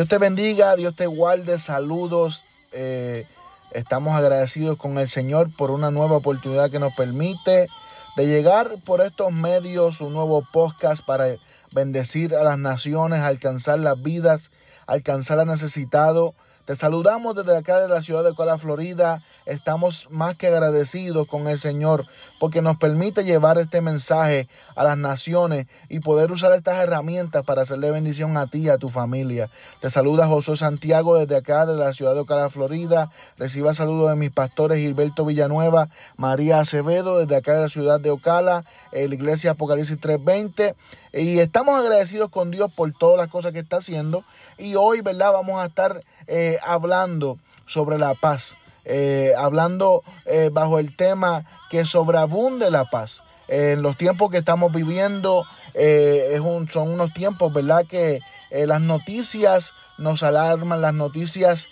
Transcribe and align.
Dios 0.00 0.08
te 0.08 0.16
bendiga, 0.16 0.76
Dios 0.76 0.96
te 0.96 1.06
guarde, 1.06 1.58
saludos. 1.58 2.46
Eh, 2.72 3.26
estamos 3.72 4.16
agradecidos 4.16 4.78
con 4.78 4.96
el 4.96 5.10
Señor 5.10 5.50
por 5.54 5.70
una 5.70 5.90
nueva 5.90 6.16
oportunidad 6.16 6.70
que 6.70 6.78
nos 6.78 6.94
permite 6.94 7.68
de 8.16 8.26
llegar 8.26 8.76
por 8.82 9.02
estos 9.02 9.30
medios, 9.30 10.00
un 10.00 10.14
nuevo 10.14 10.42
podcast 10.54 11.04
para 11.04 11.26
bendecir 11.72 12.34
a 12.34 12.42
las 12.42 12.58
naciones, 12.58 13.20
alcanzar 13.20 13.78
las 13.78 14.02
vidas, 14.02 14.52
alcanzar 14.86 15.38
al 15.38 15.48
necesitado 15.48 16.34
te 16.70 16.76
saludamos 16.76 17.34
desde 17.34 17.56
acá 17.56 17.80
de 17.80 17.88
la 17.88 18.00
ciudad 18.00 18.22
de 18.22 18.30
Ocala, 18.30 18.56
Florida. 18.56 19.24
Estamos 19.44 20.06
más 20.08 20.36
que 20.36 20.46
agradecidos 20.46 21.26
con 21.26 21.48
el 21.48 21.58
Señor 21.58 22.06
porque 22.38 22.62
nos 22.62 22.76
permite 22.76 23.24
llevar 23.24 23.58
este 23.58 23.80
mensaje 23.80 24.46
a 24.76 24.84
las 24.84 24.96
naciones 24.96 25.66
y 25.88 25.98
poder 25.98 26.30
usar 26.30 26.52
estas 26.52 26.78
herramientas 26.78 27.44
para 27.44 27.62
hacerle 27.62 27.90
bendición 27.90 28.36
a 28.36 28.46
ti 28.46 28.58
y 28.58 28.68
a 28.68 28.78
tu 28.78 28.88
familia. 28.88 29.50
Te 29.80 29.90
saluda 29.90 30.28
José 30.28 30.56
Santiago 30.56 31.16
desde 31.16 31.36
acá 31.36 31.66
de 31.66 31.74
la 31.74 31.92
ciudad 31.92 32.14
de 32.14 32.20
Ocala, 32.20 32.50
Florida. 32.50 33.10
Reciba 33.36 33.74
saludos 33.74 34.10
de 34.10 34.14
mis 34.14 34.30
pastores 34.30 34.78
Gilberto 34.78 35.24
Villanueva, 35.24 35.88
María 36.16 36.60
Acevedo 36.60 37.18
desde 37.18 37.34
acá 37.34 37.54
de 37.54 37.62
la 37.62 37.68
ciudad 37.68 37.98
de 37.98 38.10
Ocala, 38.10 38.64
eh, 38.92 39.08
la 39.08 39.16
iglesia 39.16 39.50
Apocalipsis 39.50 39.98
320. 39.98 40.76
Y 41.12 41.40
estamos 41.40 41.78
agradecidos 41.78 42.30
con 42.30 42.50
Dios 42.50 42.72
por 42.72 42.92
todas 42.92 43.18
las 43.18 43.28
cosas 43.28 43.52
que 43.52 43.58
está 43.58 43.78
haciendo. 43.78 44.24
Y 44.58 44.76
hoy, 44.76 45.00
¿verdad? 45.00 45.32
Vamos 45.32 45.60
a 45.60 45.66
estar 45.66 46.02
eh, 46.26 46.58
hablando 46.64 47.38
sobre 47.66 47.98
la 47.98 48.14
paz. 48.14 48.56
Eh, 48.84 49.32
hablando 49.36 50.02
eh, 50.24 50.50
bajo 50.52 50.78
el 50.78 50.94
tema 50.96 51.44
que 51.68 51.84
sobreabunde 51.84 52.70
la 52.70 52.84
paz. 52.84 53.22
en 53.48 53.82
los 53.82 53.96
tiempos 53.96 54.30
que 54.30 54.38
estamos 54.38 54.72
viviendo 54.72 55.44
es 55.74 56.40
un, 56.40 56.68
son 56.68 56.90
unos 56.90 57.12
tiempos, 57.12 57.52
¿verdad? 57.52 57.84
Que 57.86 58.20
las 58.50 58.80
noticias 58.80 59.72
nos 59.98 60.22
alarman, 60.22 60.80
las 60.80 60.94
noticias 60.94 61.68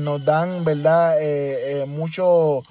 nos 0.00 0.24
dan, 0.24 0.64
¿verdad? 0.64 1.14
mucho, 1.86 2.62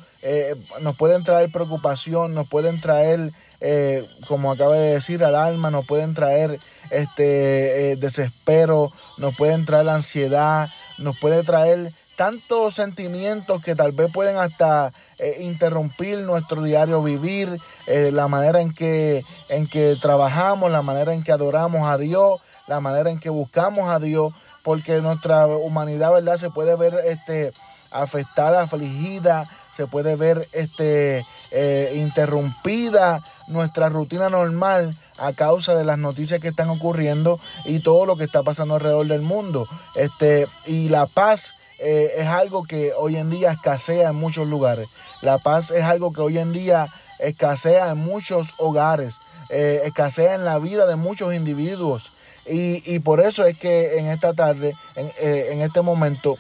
nos 0.82 0.96
pueden 0.96 1.24
traer 1.24 1.52
preocupación, 1.52 2.34
nos 2.34 2.48
pueden 2.48 2.82
traer 2.82 3.32
eh, 3.68 4.08
como 4.28 4.52
acaba 4.52 4.76
de 4.76 4.94
decir, 4.94 5.24
alarma, 5.24 5.72
nos 5.72 5.88
pueden 5.88 6.14
traer 6.14 6.60
este 6.92 7.94
eh, 7.94 7.96
desespero, 7.96 8.92
nos 9.18 9.36
pueden 9.36 9.66
traer 9.66 9.90
ansiedad, 9.90 10.70
nos 11.00 11.18
puede 11.18 11.44
traer 11.44 11.92
tantos 12.16 12.76
sentimientos 12.76 13.64
que 13.64 13.76
tal 13.76 13.92
vez 13.92 14.12
pueden 14.12 14.38
hasta 14.38 14.94
eh, 15.18 15.38
interrumpir 15.42 16.20
nuestro 16.20 16.62
diario 16.64 17.02
vivir, 17.02 17.60
la 17.88 18.28
manera 18.28 18.62
en 18.62 18.72
que, 18.72 19.24
en 19.50 19.68
que 19.68 19.98
trabajamos, 20.00 20.72
la 20.72 20.82
manera 20.82 21.16
en 21.16 21.24
que 21.24 21.32
adoramos 21.32 21.90
a 21.90 21.98
Dios, 21.98 22.42
la 22.68 22.80
manera 22.80 23.10
en 23.10 23.20
que 23.20 23.30
buscamos 23.30 23.90
a 23.90 23.98
Dios, 23.98 24.32
porque 24.64 25.02
nuestra 25.02 25.48
humanidad, 25.48 26.12
¿verdad? 26.14 26.38
Se 26.38 26.52
puede 26.52 26.76
ver 26.76 26.96
este, 27.06 27.52
afectada, 27.92 28.62
afligida, 28.64 29.50
se 29.76 29.88
puede 29.88 30.16
ver 30.16 30.48
este, 30.54 31.26
eh, 31.52 31.94
interrumpida 31.98 33.22
nuestra 33.48 33.90
rutina 33.90 34.30
normal 34.30 34.98
a 35.18 35.34
causa 35.34 35.76
de 35.76 35.84
las 35.84 35.98
noticias 35.98 36.40
que 36.40 36.48
están 36.48 36.70
ocurriendo 36.70 37.40
y 37.66 37.80
todo 37.80 38.06
lo 38.06 38.16
que 38.16 38.24
está 38.24 38.42
pasando 38.44 38.76
alrededor 38.76 39.08
del 39.08 39.22
mundo. 39.22 39.68
Este, 39.96 40.48
y 40.66 40.90
la 40.90 41.08
paz 41.08 41.56
eh, 41.80 42.14
es 42.18 42.28
algo 42.28 42.64
que 42.64 42.94
hoy 42.94 43.18
en 43.18 43.30
día 43.30 43.52
escasea 43.52 44.10
en 44.10 44.16
muchos 44.16 44.48
lugares. 44.48 44.88
La 45.22 45.40
paz 45.40 45.72
es 45.72 45.84
algo 45.84 46.14
que 46.14 46.22
hoy 46.22 46.40
en 46.40 46.54
día 46.54 46.88
escasea 47.20 47.92
en 47.92 47.98
muchos 47.98 48.54
hogares, 48.58 49.16
eh, 49.50 49.82
escasea 49.84 50.36
en 50.36 50.46
la 50.46 50.58
vida 50.60 50.86
de 50.86 50.96
muchos 50.96 51.34
individuos. 51.34 52.14
Y, 52.48 53.00
por 53.00 53.22
eso 53.22 53.44
es 53.48 53.58
que 53.58 53.98
en 53.98 54.06
esta 54.06 54.36
tarde, 54.36 54.76
en, 54.96 55.12
en 55.20 55.62
este 55.62 55.82
momento, 55.82 56.38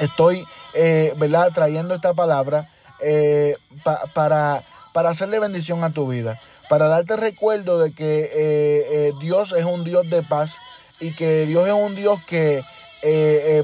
estoy 0.00 0.46
eh, 0.74 1.14
¿verdad? 1.16 1.50
Trayendo 1.52 1.94
esta 1.94 2.14
palabra 2.14 2.68
eh, 3.00 3.56
para, 4.14 4.62
para 4.92 5.10
hacerle 5.10 5.38
bendición 5.38 5.82
a 5.84 5.90
tu 5.90 6.08
vida, 6.08 6.38
para 6.68 6.88
darte 6.88 7.16
recuerdo 7.16 7.78
de 7.78 7.92
que 7.92 8.30
eh, 8.34 9.12
Dios 9.20 9.52
es 9.52 9.64
un 9.64 9.84
Dios 9.84 10.08
de 10.10 10.22
paz 10.22 10.58
y 11.00 11.12
que 11.14 11.46
Dios 11.46 11.66
es 11.66 11.74
un 11.74 11.96
Dios 11.96 12.20
que 12.26 12.62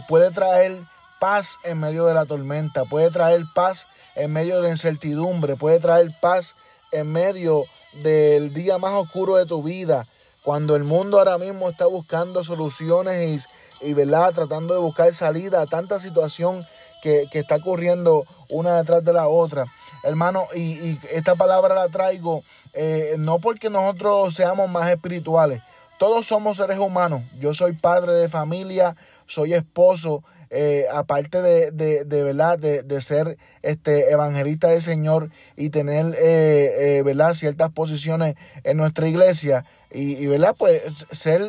puede 0.09 0.31
traer 0.31 0.79
paz 1.21 1.59
en 1.65 1.79
medio 1.79 2.07
de 2.07 2.15
la 2.15 2.27
tormenta, 2.27 2.85
puede 2.85 3.11
traer 3.11 3.43
paz 3.55 3.87
en 4.15 4.33
medio 4.33 4.57
de 4.57 4.63
la 4.63 4.71
incertidumbre, 4.71 5.57
puede 5.57 5.79
traer 5.79 6.11
paz 6.21 6.55
en 6.93 7.13
medio 7.13 7.65
del 8.03 8.53
día 8.55 8.79
más 8.79 8.93
oscuro 8.93 9.37
de 9.37 9.47
tu 9.47 9.63
vida, 9.63 10.07
cuando 10.43 10.77
el 10.77 10.85
mundo 10.85 11.19
ahora 11.19 11.39
mismo 11.39 11.69
está 11.69 11.87
buscando 11.87 12.45
soluciones 12.45 13.47
y, 13.83 13.89
y 13.89 13.93
¿verdad? 13.95 14.33
tratando 14.33 14.75
de 14.75 14.81
buscar 14.81 15.13
salida 15.13 15.63
a 15.63 15.67
tanta 15.67 15.99
situación 15.99 16.67
que, 17.03 17.29
está 17.33 17.57
ocurriendo 17.57 18.25
una 18.49 18.77
detrás 18.77 19.05
de 19.05 19.13
la 19.13 19.29
otra. 19.29 19.65
Hermano, 20.03 20.45
y, 20.55 20.99
esta 21.13 21.35
palabra 21.35 21.75
la 21.75 21.89
traigo 21.89 22.43
eh, 22.75 23.15
no 23.19 23.39
porque 23.39 23.71
nosotros 23.71 24.35
seamos 24.35 24.71
más 24.71 24.91
espirituales. 24.91 25.63
Todos 25.99 26.27
somos 26.27 26.59
seres 26.59 26.79
humanos. 26.79 27.23
Yo 27.41 27.55
soy 27.55 27.73
padre 27.73 28.13
de 28.13 28.29
familia, 28.29 28.95
soy 29.27 29.55
esposo, 29.55 30.23
eh, 30.51 30.85
aparte 30.93 31.41
de, 31.41 31.71
de, 31.73 32.23
verdad 32.23 32.59
de, 32.59 33.01
ser 33.01 33.39
este 33.63 34.11
evangelista 34.13 34.69
del 34.69 34.83
Señor 34.83 35.31
y 35.57 35.71
tener 35.71 36.15
eh, 36.19 37.03
verdad 37.05 37.33
ciertas 37.33 37.73
posiciones 37.73 38.37
en 38.63 38.77
nuestra 38.77 39.09
iglesia 39.09 39.65
y, 39.91 40.27
verdad 40.27 40.55
pues 40.57 40.83
ser 41.11 41.41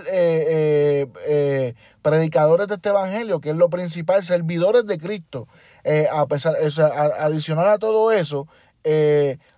predicadores 2.02 2.69
de 2.69 2.75
este 2.75 2.90
evangelio 2.90 3.41
que 3.41 3.50
es 3.50 3.56
lo 3.56 3.69
principal 3.69 4.24
servidores 4.24 4.86
de 4.86 4.97
Cristo. 4.97 5.47
A 6.12 6.25
pesar 6.28 6.56
adicional 7.19 7.68
a 7.68 7.78
todo 7.78 8.12
eso 8.12 8.47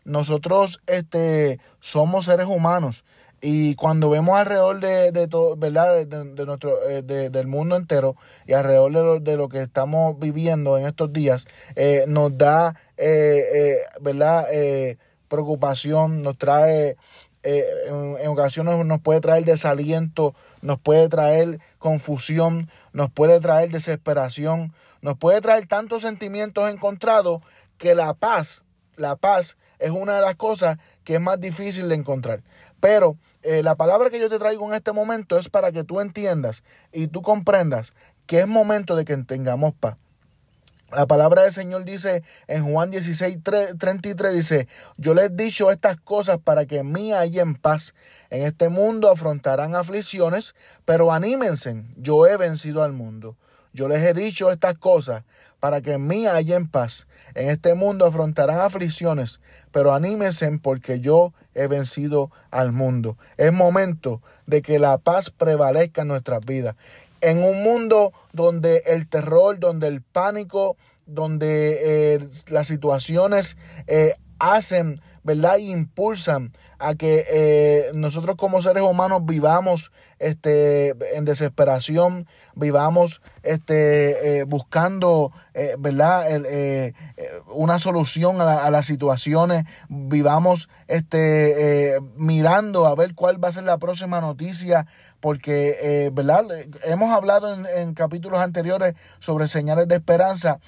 nosotros 0.03 0.81
este 0.87 1.59
somos 1.79 2.25
seres 2.25 2.47
humanos 2.47 3.05
y 3.41 3.75
cuando 3.75 4.09
vemos 4.09 4.37
alrededor 4.37 4.79
de, 4.79 5.11
de 5.11 5.27
todo, 5.27 5.55
¿verdad? 5.55 6.05
De, 6.05 6.45
nuestro, 6.45 6.87
eh, 6.89 7.01
del 7.01 7.47
mundo 7.47 7.75
entero 7.75 8.15
y 8.45 8.53
alrededor 8.53 8.91
de 8.91 8.99
lo, 8.99 9.19
de 9.19 9.37
lo, 9.37 9.49
que 9.49 9.61
estamos 9.61 10.19
viviendo 10.19 10.77
en 10.77 10.85
estos 10.85 11.13
días, 11.13 11.47
eh, 11.75 12.05
nos 12.07 12.37
da, 12.37 12.75
eh, 12.97 13.79
¿verdad? 14.01 14.47
preocupación, 15.27 16.23
nos 16.23 16.37
trae, 16.37 16.97
en, 17.43 18.17
en, 18.19 18.27
ocasiones 18.27 18.83
nos 18.85 18.99
puede 18.99 19.21
traer 19.21 19.45
desaliento, 19.45 20.33
nos 20.61 20.79
puede 20.79 21.07
traer 21.07 21.59
confusión, 21.77 22.69
nos 22.93 23.11
puede 23.11 23.39
traer 23.39 23.69
desesperación, 23.69 24.73
nos 25.01 25.17
puede 25.17 25.39
traer 25.39 25.67
tantos 25.67 26.01
sentimientos 26.01 26.69
encontrados 26.69 27.41
que 27.77 27.95
la 27.95 28.13
paz, 28.13 28.65
la 28.97 29.15
paz 29.15 29.55
es 29.79 29.91
una 29.91 30.15
de 30.15 30.21
las 30.21 30.35
cosas 30.35 30.77
que 31.03 31.15
es 31.15 31.21
más 31.21 31.39
difícil 31.39 31.89
de 31.89 31.95
encontrar. 31.95 32.43
Pero 32.79 33.17
eh, 33.41 33.63
la 33.63 33.75
palabra 33.75 34.09
que 34.09 34.19
yo 34.19 34.29
te 34.29 34.39
traigo 34.39 34.67
en 34.67 34.73
este 34.73 34.91
momento 34.91 35.37
es 35.37 35.49
para 35.49 35.71
que 35.71 35.83
tú 35.83 35.99
entiendas 35.99 36.63
y 36.91 37.07
tú 37.07 37.21
comprendas 37.21 37.93
que 38.25 38.41
es 38.41 38.47
momento 38.47 38.95
de 38.95 39.05
que 39.05 39.17
tengamos 39.17 39.73
paz. 39.73 39.97
La 40.91 41.05
palabra 41.05 41.43
del 41.43 41.53
Señor 41.53 41.85
dice 41.85 42.23
en 42.47 42.71
Juan 42.71 42.89
16, 42.89 43.39
33, 43.77 44.33
dice, 44.33 44.67
yo 44.97 45.13
les 45.13 45.25
he 45.25 45.29
dicho 45.29 45.69
estas 45.69 45.97
cosas 45.97 46.39
para 46.39 46.65
que 46.65 46.79
en 46.79 46.91
mí 46.91 47.13
haya 47.13 47.43
en 47.43 47.55
paz. 47.55 47.93
En 48.31 48.41
este 48.41 48.69
mundo 48.69 49.11
afrontarán 49.11 49.75
aflicciones, 49.75 50.55
pero 50.85 51.11
anímense, 51.11 51.83
yo 51.95 52.25
he 52.25 52.37
vencido 52.37 52.83
al 52.83 52.93
mundo. 52.93 53.37
Yo 53.79 53.87
les 53.87 54.03
he 54.03 54.13
dicho 54.13 54.51
estas 54.51 54.77
cosas 54.77 55.23
para 55.61 55.79
que 55.79 55.93
en 55.93 56.05
mí 56.05 56.27
haya 56.27 56.57
en 56.57 56.67
paz. 56.67 57.07
En 57.33 57.49
este 57.49 57.75
mundo 57.75 58.05
afrontarán 58.05 58.59
aflicciones, 58.59 59.39
pero 59.71 59.93
anímense 59.93 60.51
porque 60.61 60.99
yo 60.99 61.31
he 61.55 61.67
vencido 61.67 62.29
al 62.51 62.73
mundo. 62.73 63.17
Es 63.37 63.53
momento 63.53 64.21
de 64.47 64.61
que 64.61 64.79
la 64.79 64.97
paz 64.97 65.29
prevalezca 65.29 66.01
en 66.01 66.09
nuestras 66.09 66.45
vidas. 66.45 66.75
En 67.21 67.41
un 67.41 67.63
mundo 67.63 68.11
donde 68.33 68.83
el 68.85 69.07
terror, 69.07 69.59
donde 69.59 69.87
el 69.87 70.01
pánico, 70.01 70.75
donde 71.05 72.15
eh, 72.15 72.29
las 72.49 72.67
situaciones 72.67 73.55
eh, 73.87 74.15
hacen 74.39 74.99
¿verdad? 75.23 75.57
Impulsan 75.57 76.51
a 76.79 76.95
que 76.95 77.25
eh, 77.29 77.91
nosotros 77.93 78.37
como 78.37 78.61
seres 78.61 78.83
humanos 78.83 79.25
vivamos 79.25 79.91
este, 80.17 80.95
en 81.15 81.25
desesperación, 81.25 82.25
vivamos 82.55 83.21
este, 83.43 84.39
eh, 84.39 84.43
buscando 84.45 85.31
eh, 85.53 85.75
¿verdad? 85.77 86.25
una 87.47 87.79
solución 87.79 88.39
a, 88.41 88.69
las 88.71 88.85
situaciones, 88.85 89.65
vivamos 89.89 90.69
este, 90.87 91.99
mirando 92.15 92.85
a 92.85 92.95
ver 92.95 93.13
cuál 93.13 93.43
va 93.43 93.49
a 93.49 93.53
ser 93.53 93.63
la 93.63 93.77
próxima 93.77 94.21
noticia, 94.21 94.87
porque 95.19 96.09
¿verdad? 96.13 96.45
hemos 96.83 97.11
hablado 97.11 97.53
en 97.67 97.93
capítulos 97.93 98.39
anteriores 98.39 98.95
sobre 99.19 99.49
señales 99.49 99.87
de 99.87 99.95
esperanza 99.95 100.59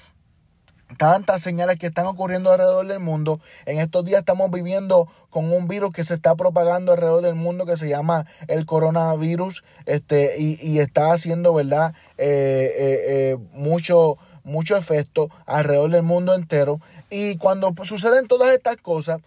tantas 0.96 1.42
señales 1.42 1.78
que 1.78 1.86
están 1.86 2.06
ocurriendo 2.06 2.50
alrededor 2.50 2.86
del 2.86 3.00
mundo. 3.00 3.40
En 3.66 3.78
estos 3.78 4.04
días 4.04 4.20
estamos 4.20 4.50
viviendo 4.50 5.08
con 5.30 5.52
un 5.52 5.68
virus 5.68 5.92
que 5.92 6.04
se 6.04 6.14
está 6.14 6.34
propagando 6.34 6.92
alrededor 6.92 7.22
del 7.22 7.34
mundo 7.34 7.66
que 7.66 7.76
se 7.76 7.88
llama 7.88 8.26
el 8.48 8.66
coronavirus 8.66 9.64
este, 9.86 10.36
y, 10.38 10.78
está 10.78 11.12
haciendo, 11.12 11.54
¿verdad? 11.54 11.94
Eh, 12.18 12.72
eh, 12.76 13.00
eh, 13.06 13.36
mucho, 13.52 14.18
mucho 14.44 14.76
efecto 14.76 15.30
alrededor 15.46 15.90
del 15.90 16.02
mundo 16.02 16.34
entero. 16.34 16.80
Y 17.10 17.36
cuando 17.38 17.74
suceden 17.84 18.28
todas 18.28 18.50
estas 18.50 18.76
cosas, 18.76 19.20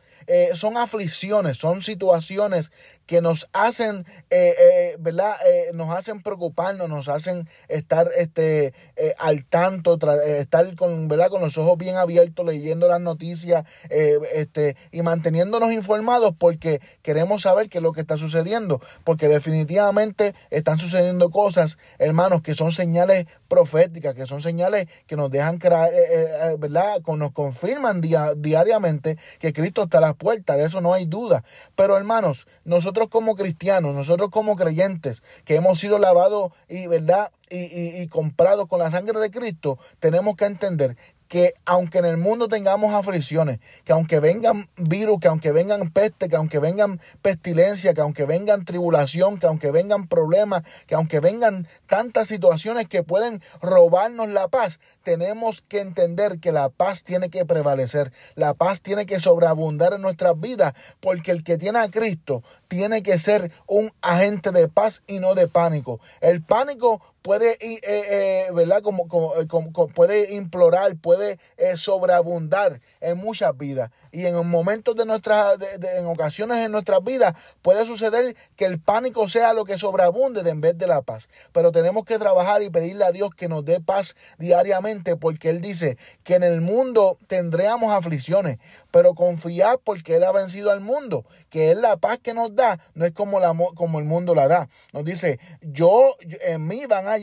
son 0.56 0.76
aflicciones, 0.76 1.58
son 1.58 1.84
situaciones 1.84 2.72
que 3.06 3.22
nos 3.22 3.50
hacen, 3.54 4.06
eh, 4.30 4.56
eh, 4.60 4.96
¿verdad? 5.00 5.36
Eh, 5.46 5.72
nos 5.74 5.94
hacen 5.94 6.22
preocuparnos, 6.22 6.90
nos 6.90 7.08
hacen 7.08 7.48
estar 7.68 8.10
este, 8.18 8.74
al 9.18 9.46
tanto, 9.46 9.98
estar 10.24 10.76
con, 10.76 11.08
¿verdad? 11.08 11.30
con 11.30 11.42
los 11.42 11.58
ojos 11.58 11.78
bien 11.78 11.96
abiertos, 11.96 12.46
leyendo 12.46 12.88
las 12.88 13.02
noticias 13.02 13.66
este, 13.90 14.76
y 14.92 15.02
manteniéndonos 15.02 15.72
informados 15.72 16.34
porque 16.38 16.82
queremos 17.02 17.44
saber 17.44 17.70
qué 17.70 17.78
es 17.78 17.84
lo 17.84 17.94
que 17.94 18.02
está 18.02 18.18
sucediendo, 18.18 18.82
porque 19.04 19.28
definitivamente 19.28 20.34
están 20.50 20.80
sucediendo 20.80 21.30
cosas, 21.30 21.78
hermanos, 22.00 22.42
que 22.42 22.56
son 22.56 22.72
señales 22.72 23.28
proféticas, 23.48 24.16
que 24.16 24.26
son 24.26 24.42
señales 24.42 24.88
que 25.06 25.16
nos 25.16 25.30
dejan 25.30 25.58
creer, 25.58 26.58
¿verdad? 26.58 27.02
Nos 27.06 27.32
confirman 27.32 28.02
diariamente 28.02 29.18
que 29.40 29.54
Cristo 29.54 29.84
está 29.84 30.00
a 30.00 30.02
las 30.02 30.16
puertas, 30.16 30.58
de 30.58 30.66
eso 30.66 30.82
no 30.82 30.94
hay 30.94 31.06
duda. 31.06 31.44
Pero 31.76 31.98
hermanos, 31.98 32.48
nosotros 32.64 32.95
nosotros 32.96 33.12
como 33.12 33.36
cristianos, 33.36 33.94
nosotros 33.94 34.30
como 34.32 34.56
creyentes, 34.56 35.22
que 35.44 35.58
hemos 35.58 35.80
sido 35.80 36.00
lavados 36.00 36.54
y, 36.70 36.88
¿verdad? 36.88 37.30
Y, 37.50 37.58
y, 37.58 38.02
y 38.02 38.08
comprados 38.08 38.68
con 38.70 38.80
la 38.80 38.90
sangre 38.90 39.20
de 39.20 39.30
Cristo, 39.30 39.78
tenemos 40.00 40.38
que 40.38 40.46
entender 40.46 40.96
que 41.28 41.54
aunque 41.66 42.00
en 42.00 42.06
el 42.06 42.18
mundo 42.18 42.48
tengamos 42.48 42.94
aflicciones, 42.94 43.60
que 43.84 43.94
aunque 43.94 44.20
vengan 44.20 44.68
virus, 44.78 45.20
que 45.20 45.28
aunque 45.28 45.52
vengan 45.52 45.92
peste, 45.92 46.30
que 46.30 46.36
aunque 46.36 46.60
vengan 46.60 47.00
pestilencia, 47.22 47.94
que 47.94 48.02
aunque 48.02 48.26
vengan 48.26 48.66
tribulación, 48.66 49.40
que 49.40 49.48
aunque 49.48 49.72
vengan 49.72 50.08
problemas, 50.08 50.64
que 50.86 50.96
aunque 50.96 51.20
vengan 51.20 51.68
tantas 51.88 52.28
situaciones 52.28 52.88
que 52.88 53.04
pueden 53.04 53.42
robarnos 53.62 54.30
la 54.30 54.48
paz, 54.48 54.80
tenemos 55.04 55.62
que 55.62 55.80
entender 55.80 56.40
que 56.40 56.52
la 56.52 56.70
paz 56.70 57.04
tiene 57.04 57.30
que 57.30 57.46
prevalecer, 57.46 58.12
la 58.36 58.54
paz 58.54 58.82
tiene 58.82 59.06
que 59.06 59.20
sobreabundar 59.20 59.94
en 59.94 60.02
nuestras 60.02 60.40
vidas, 60.40 60.74
porque 61.00 61.32
el 61.32 61.44
que 61.44 61.58
tiene 61.58 61.80
a 61.80 61.90
Cristo 61.90 62.44
tiene 62.76 63.04
que 63.04 63.18
ser 63.18 63.52
un 63.68 63.92
agente 64.02 64.52
de 64.52 64.68
paz 64.68 65.02
y 65.08 65.20
no 65.20 65.34
de 65.34 65.48
pánico. 65.48 66.02
El 66.20 66.44
pánico 66.44 67.02
puede, 67.26 67.54
eh, 67.54 67.80
eh, 67.84 68.48
¿verdad? 68.54 68.84
Eh, 68.86 69.48
como, 69.48 69.72
puede 69.88 70.36
implorar, 70.36 70.96
puede 70.96 71.40
sobreabundar 71.76 72.82
en 73.02 73.18
muchas 73.18 73.58
vidas. 73.58 73.90
Y 74.12 74.28
en 74.28 74.48
momentos 74.48 74.96
de 74.96 75.06
nuestras, 75.06 75.58
en 75.98 76.06
ocasiones 76.06 76.60
en 76.60 76.72
nuestras 76.72 77.04
vidas, 77.04 77.34
puede 77.64 77.84
suceder 77.86 78.36
que 78.56 78.66
el 78.66 78.80
pánico 78.80 79.28
sea 79.28 79.54
lo 79.54 79.66
que 79.66 79.80
sobreabunde 79.80 80.48
en 80.48 80.62
vez 80.62 80.78
de 80.78 80.86
la 80.86 81.02
paz. 81.02 81.28
Pero 81.52 81.72
tenemos 81.72 82.06
que 82.06 82.20
trabajar 82.20 82.62
y 82.62 82.70
pedirle 82.70 83.06
a 83.06 83.12
Dios 83.12 83.32
que 83.36 83.50
nos 83.50 83.66
dé 83.66 83.82
paz 83.82 84.16
diariamente, 84.38 85.16
porque 85.16 85.50
Él 85.50 85.62
dice 85.62 85.98
que 86.24 86.36
en 86.36 86.44
el 86.44 86.62
mundo 86.62 87.18
tendríamos 87.28 87.92
aflicciones, 87.92 88.60
pero 88.92 89.16
confiar 89.16 89.80
porque 89.84 90.18
Él 90.18 90.24
ha 90.26 90.32
vencido 90.32 90.72
al 90.72 90.80
mundo, 90.80 91.26
que 91.50 91.72
es 91.72 91.78
la 91.78 91.98
paz 91.98 92.20
que 92.22 92.36
nos 92.36 92.56
da, 92.56 92.65
no 92.94 93.06
es 93.06 93.12
como, 93.12 93.40
la, 93.40 93.54
como 93.76 94.00
el 94.00 94.06
mundo 94.06 94.36
la 94.36 94.48
da. 94.48 94.70
Nos 94.94 95.06
dice, 95.06 95.40
yo, 95.62 96.16
en 96.42 96.68
mí 96.68 96.86
van 96.86 97.06
a 97.08 97.18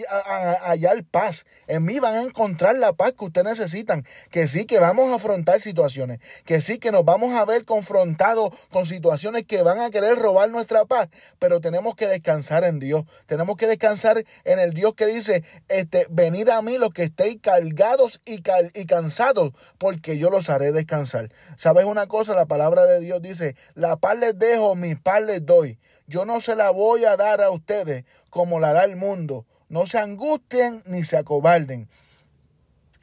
hallar 0.68 1.04
paz. 1.04 1.44
En 1.66 1.84
mí 1.84 1.98
van 1.98 2.14
a 2.14 2.22
encontrar 2.22 2.76
la 2.76 2.92
paz 2.92 3.12
que 3.18 3.24
ustedes 3.24 3.46
necesitan. 3.46 4.04
Que 4.30 4.48
sí, 4.48 4.64
que 4.64 4.78
vamos 4.78 5.10
a 5.12 5.16
afrontar 5.16 5.60
situaciones. 5.60 6.20
Que 6.44 6.60
sí, 6.60 6.78
que 6.78 6.92
nos 6.92 7.04
vamos 7.04 7.34
a 7.34 7.44
ver 7.44 7.64
confrontados 7.64 8.54
con 8.70 8.86
situaciones 8.86 9.44
que 9.44 9.62
van 9.62 9.80
a 9.80 9.90
querer 9.90 10.18
robar 10.18 10.50
nuestra 10.50 10.84
paz. 10.84 11.08
Pero 11.38 11.60
tenemos 11.60 11.94
que 11.94 12.06
descansar 12.06 12.64
en 12.64 12.78
Dios. 12.78 13.04
Tenemos 13.26 13.56
que 13.56 13.66
descansar 13.66 14.24
en 14.44 14.58
el 14.58 14.72
Dios 14.74 14.94
que 14.94 15.06
dice, 15.06 15.44
este, 15.68 16.06
venir 16.10 16.50
a 16.50 16.62
mí 16.62 16.78
los 16.78 16.92
que 16.92 17.04
estéis 17.04 17.38
cargados 17.40 18.20
y, 18.24 18.42
y 18.74 18.86
cansados, 18.86 19.52
porque 19.78 20.18
yo 20.18 20.30
los 20.30 20.50
haré 20.50 20.72
descansar. 20.72 21.30
¿Sabes 21.56 21.84
una 21.84 22.06
cosa? 22.06 22.34
La 22.34 22.46
palabra 22.46 22.84
de 22.84 23.00
Dios 23.00 23.22
dice, 23.22 23.56
la 23.74 23.96
paz 23.96 24.18
les 24.18 24.38
dejo, 24.38 24.74
mi 24.74 24.94
paz 24.94 25.21
les 25.22 25.44
doy. 25.44 25.78
Yo 26.06 26.24
no 26.24 26.40
se 26.40 26.56
la 26.56 26.70
voy 26.70 27.04
a 27.04 27.16
dar 27.16 27.40
a 27.40 27.50
ustedes 27.50 28.04
como 28.30 28.60
la 28.60 28.72
da 28.72 28.84
el 28.84 28.96
mundo. 28.96 29.46
No 29.68 29.86
se 29.86 29.98
angustien 29.98 30.82
ni 30.86 31.04
se 31.04 31.16
acobarden. 31.16 31.88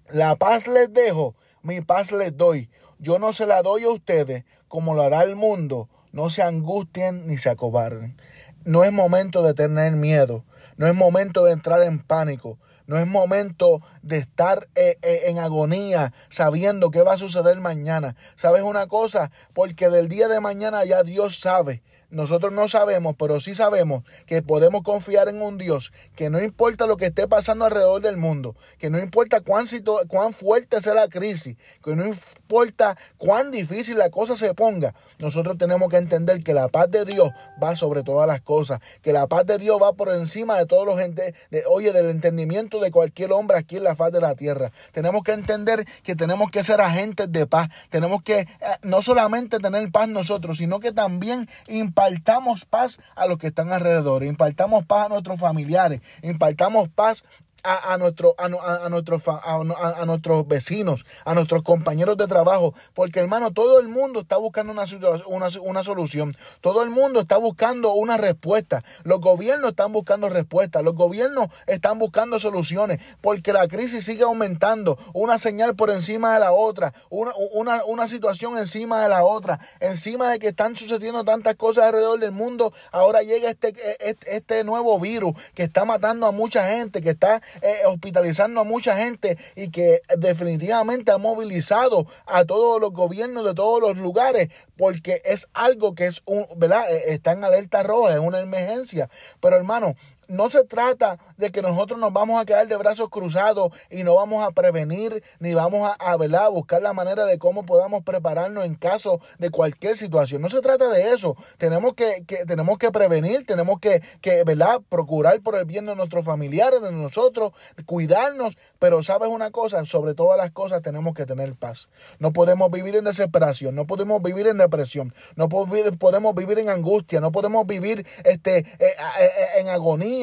La 0.10 0.36
paz 0.36 0.68
les 0.68 0.94
dejo, 0.94 1.36
mi 1.62 1.82
paz 1.82 2.12
les 2.12 2.36
doy. 2.36 2.70
Yo 3.00 3.20
no 3.20 3.34
se 3.34 3.46
la 3.46 3.62
doy 3.62 3.84
a 3.84 3.90
ustedes 3.90 4.44
como 4.68 4.96
la 4.96 5.10
da 5.10 5.24
el 5.24 5.36
mundo. 5.36 5.90
No 6.12 6.30
se 6.30 6.42
angustien 6.42 7.28
ni 7.28 7.38
se 7.38 7.50
acobarden. 7.50 8.18
No 8.66 8.84
es 8.84 8.92
momento 8.92 9.42
de 9.44 9.54
tener 9.54 9.94
miedo. 9.94 10.44
No 10.78 10.88
es 10.88 10.96
momento 10.96 11.46
de 11.46 11.54
entrar 11.54 11.82
en 11.84 12.00
pánico. 12.00 12.60
No 12.88 12.98
es 12.98 13.08
momento 13.08 13.82
de 14.02 14.18
estar 14.18 14.68
eh, 14.76 14.98
eh, 15.02 15.24
en 15.26 15.40
agonía 15.40 16.14
sabiendo 16.30 16.92
qué 16.92 17.02
va 17.02 17.14
a 17.14 17.18
suceder 17.18 17.60
mañana. 17.60 18.16
¿Sabes 18.36 18.62
una 18.64 18.88
cosa? 18.88 19.32
Porque 19.54 19.90
del 19.90 20.08
día 20.10 20.28
de 20.28 20.40
mañana 20.40 20.86
ya 20.86 21.04
Dios 21.04 21.40
sabe. 21.40 21.82
Nosotros 22.12 22.52
no 22.52 22.68
sabemos, 22.68 23.16
pero 23.20 23.40
sí 23.40 23.54
sabemos 23.54 24.04
que 24.26 24.42
podemos 24.42 24.82
confiar 24.82 25.30
en 25.30 25.44
un 25.44 25.60
Dios 25.60 25.92
que 26.16 26.32
no 26.32 26.42
importa 26.42 26.88
lo 26.88 26.98
que 26.98 27.08
esté 27.08 27.28
pasando 27.28 27.66
alrededor 27.66 28.02
del 28.02 28.18
mundo, 28.18 28.56
que 28.80 28.90
no 28.90 28.98
importa 28.98 29.42
cuán, 29.42 29.68
cuán 30.08 30.34
fuerte 30.34 30.82
sea 30.82 30.96
la 30.96 31.08
crisis, 31.08 31.56
que 31.84 31.96
no 31.96 32.08
importa 32.08 32.98
cuán 33.18 33.52
difícil 33.52 34.00
la 34.00 34.10
cosa 34.10 34.36
se 34.36 34.56
ponga, 34.56 34.96
nosotros 35.20 35.60
tenemos 35.60 35.90
que 35.90 35.98
entender 35.98 36.44
que 36.44 36.56
la 36.56 36.68
paz 36.68 36.90
de 36.90 37.06
Dios 37.06 37.30
va 37.62 37.76
sobre 37.76 38.02
todas 38.02 38.28
las 38.28 38.42
cosas, 38.42 38.80
que 39.04 39.14
la 39.14 39.28
paz 39.28 39.46
de 39.46 39.60
Dios 39.60 39.80
va 39.80 39.94
por 39.94 40.10
encima 40.10 40.58
de 40.58 40.66
todos 40.66 40.88
los 40.88 41.00
gente, 41.00 41.36
de, 41.52 41.64
oye, 41.68 41.94
del 41.94 42.10
entendimiento 42.10 42.80
de 42.80 42.90
cualquier 42.90 43.32
hombre 43.34 43.58
aquí 43.58 43.78
en 43.78 43.84
la 43.84 43.96
de 44.08 44.22
la 44.22 44.36
tierra. 44.36 44.72
Tenemos 44.92 45.24
que 45.24 45.34
entender 45.34 45.86
que 46.04 46.16
tenemos 46.16 46.50
que 46.50 46.64
ser 46.64 46.82
agentes 46.82 47.32
de 47.32 47.46
paz, 47.46 47.70
tenemos 47.90 48.24
que 48.24 48.40
eh, 48.40 48.48
no 48.84 49.02
solamente 49.02 49.60
tener 49.60 49.92
paz 49.92 50.08
nosotros, 50.08 50.58
sino 50.58 50.80
que 50.80 50.92
también 50.92 51.48
impartamos 51.68 52.66
paz 52.66 53.00
a 53.16 53.28
los 53.28 53.38
que 53.38 53.48
están 53.48 53.72
alrededor, 53.72 54.24
impartamos 54.24 54.86
paz 54.86 55.06
a 55.06 55.10
nuestros 55.10 55.40
familiares, 55.40 56.02
impartamos 56.24 56.90
paz 56.90 57.24
a, 57.64 57.98
nuestro, 57.98 58.36
a, 58.38 58.46
a, 58.46 58.90
nuestros, 58.90 59.24
a, 59.28 60.06
nuestros 60.06 60.48
vecinos, 60.48 61.06
a 61.26 61.34
nuestros 61.34 61.64
compañeros 61.64 62.18
de 62.18 62.28
trabajo, 62.28 62.74
porque 62.94 63.20
hermano, 63.20 63.52
todo 63.52 63.80
el 63.80 63.88
mundo 63.88 64.22
está 64.22 64.38
buscando 64.38 64.72
una, 64.72 64.86
una, 65.28 65.48
una 65.62 65.84
solución, 65.84 66.36
todo 66.62 66.84
el 66.84 66.90
mundo 66.90 67.22
está 67.22 67.38
buscando 67.38 67.94
una 67.94 68.18
respuesta, 68.18 68.84
los 69.04 69.20
gobiernos 69.20 69.72
están 69.72 69.92
buscando 69.92 70.30
respuestas, 70.30 70.84
los 70.84 70.96
gobiernos 70.96 71.48
están 71.68 72.00
buscando 72.00 72.40
soluciones, 72.40 73.00
porque 73.22 73.54
la 73.54 73.68
crisis 73.68 74.06
sigue 74.06 74.24
aumentando, 74.24 74.98
una 75.14 75.38
señal 75.38 75.76
por 75.76 75.90
encima 75.90 76.34
de 76.34 76.40
la 76.40 76.52
otra, 76.52 76.94
una, 77.10 77.32
una, 77.54 77.86
una 77.86 78.08
situación 78.08 78.58
encima 78.58 79.02
de 79.02 79.10
la 79.10 79.24
otra, 79.24 79.60
encima 79.80 80.32
de 80.32 80.40
que 80.40 80.50
están 80.50 80.76
sucediendo 80.76 81.24
tantas 81.24 81.56
cosas 81.56 81.86
alrededor 81.86 82.20
del 82.20 82.32
mundo, 82.32 82.74
ahora 82.92 83.22
llega 83.22 83.50
este, 83.50 83.74
este, 84.00 84.36
este 84.36 84.64
nuevo 84.64 85.00
virus 85.00 85.34
que 85.54 85.64
está 85.64 85.86
matando 85.86 86.26
a 86.26 86.32
mucha 86.32 86.68
gente, 86.70 87.02
que 87.02 87.12
está 87.12 87.42
eh, 87.62 87.82
hospitalizando 87.86 88.62
a 88.62 88.64
mucha 88.64 88.98
gente 88.98 89.38
y 89.56 89.70
que 89.70 90.02
definitivamente 90.18 91.12
ha 91.12 91.18
movilizado 91.18 92.08
a 92.26 92.46
todos 92.46 92.80
los 92.80 92.92
gobiernos 92.92 93.46
de 93.46 93.54
todos 93.54 93.82
los 93.82 93.98
lugares 93.98 94.50
porque 94.78 95.22
es 95.26 95.48
algo 95.54 95.96
que 95.96 96.08
es 96.08 96.22
un, 96.26 96.46
¿verdad? 96.56 96.92
Eh, 96.92 97.14
está 97.14 97.34
en 97.34 97.44
alerta 97.44 97.84
roja, 97.84 98.14
es 98.14 98.20
una 98.20 98.40
emergencia. 98.40 99.10
Pero 99.42 99.56
hermano, 99.56 99.96
no 100.30 100.50
se 100.50 100.64
trata 100.64 101.20
de 101.38 101.52
que 101.52 101.62
nosotros 101.62 102.00
nos 102.00 102.14
vamos 102.14 102.42
a 102.42 102.46
quedar 102.46 102.68
de 102.68 102.78
brazos 102.78 103.10
cruzados 103.10 103.72
y 103.90 104.04
no 104.04 104.16
vamos 104.16 104.48
a 104.48 104.52
prevenir 104.52 105.24
ni 105.40 105.54
vamos 105.54 105.90
a, 105.90 106.12
a, 106.12 106.50
buscar 106.50 106.82
la 106.82 106.94
manera 106.94 107.26
de 107.26 107.38
cómo 107.38 107.66
podamos 107.66 108.04
prepararnos 108.04 108.66
en 108.66 108.76
caso 108.76 109.20
de 109.40 109.50
cualquier 109.50 109.98
situación. 109.98 110.42
No 110.42 110.50
se 110.50 110.62
trata 110.62 110.90
de 110.90 111.14
eso. 111.14 111.36
Tenemos 111.58 111.94
que, 111.94 112.24
tenemos 112.48 112.78
que 112.78 112.92
prevenir, 112.92 113.46
tenemos 113.46 113.80
que, 113.80 114.02
que 114.22 114.44
procurar 114.90 115.42
por 115.42 115.56
el 115.56 115.66
bien 115.66 115.86
de 115.86 115.96
nuestros 115.96 116.26
familiares, 116.26 116.82
de 116.82 116.92
nosotros, 116.92 117.54
cuidarnos. 117.86 118.58
Pero 118.80 119.04
sabes 119.04 119.30
una 119.30 119.52
cosa, 119.52 119.86
sobre 119.86 120.14
todas 120.14 120.38
las 120.38 120.52
cosas 120.52 120.82
tenemos 120.82 121.14
que 121.14 121.26
tener 121.26 121.56
paz. 121.56 121.90
No 122.20 122.34
podemos 122.34 122.70
vivir 122.72 122.96
en 122.96 123.06
desesperación, 123.06 123.76
no 123.76 123.86
podemos 123.86 124.22
vivir 124.22 124.48
en 124.48 124.58
depresión, 124.58 125.14
no 125.36 125.50
podemos 125.50 126.36
vivir 126.36 126.60
en 126.60 126.70
angustia, 126.70 127.20
no 127.20 127.32
podemos 127.32 127.66
vivir 127.66 128.06
este, 128.24 128.60
eh, 128.60 128.66
eh, 128.80 128.92
eh, 129.20 129.60
en 129.60 129.70
agonía, 129.70 130.19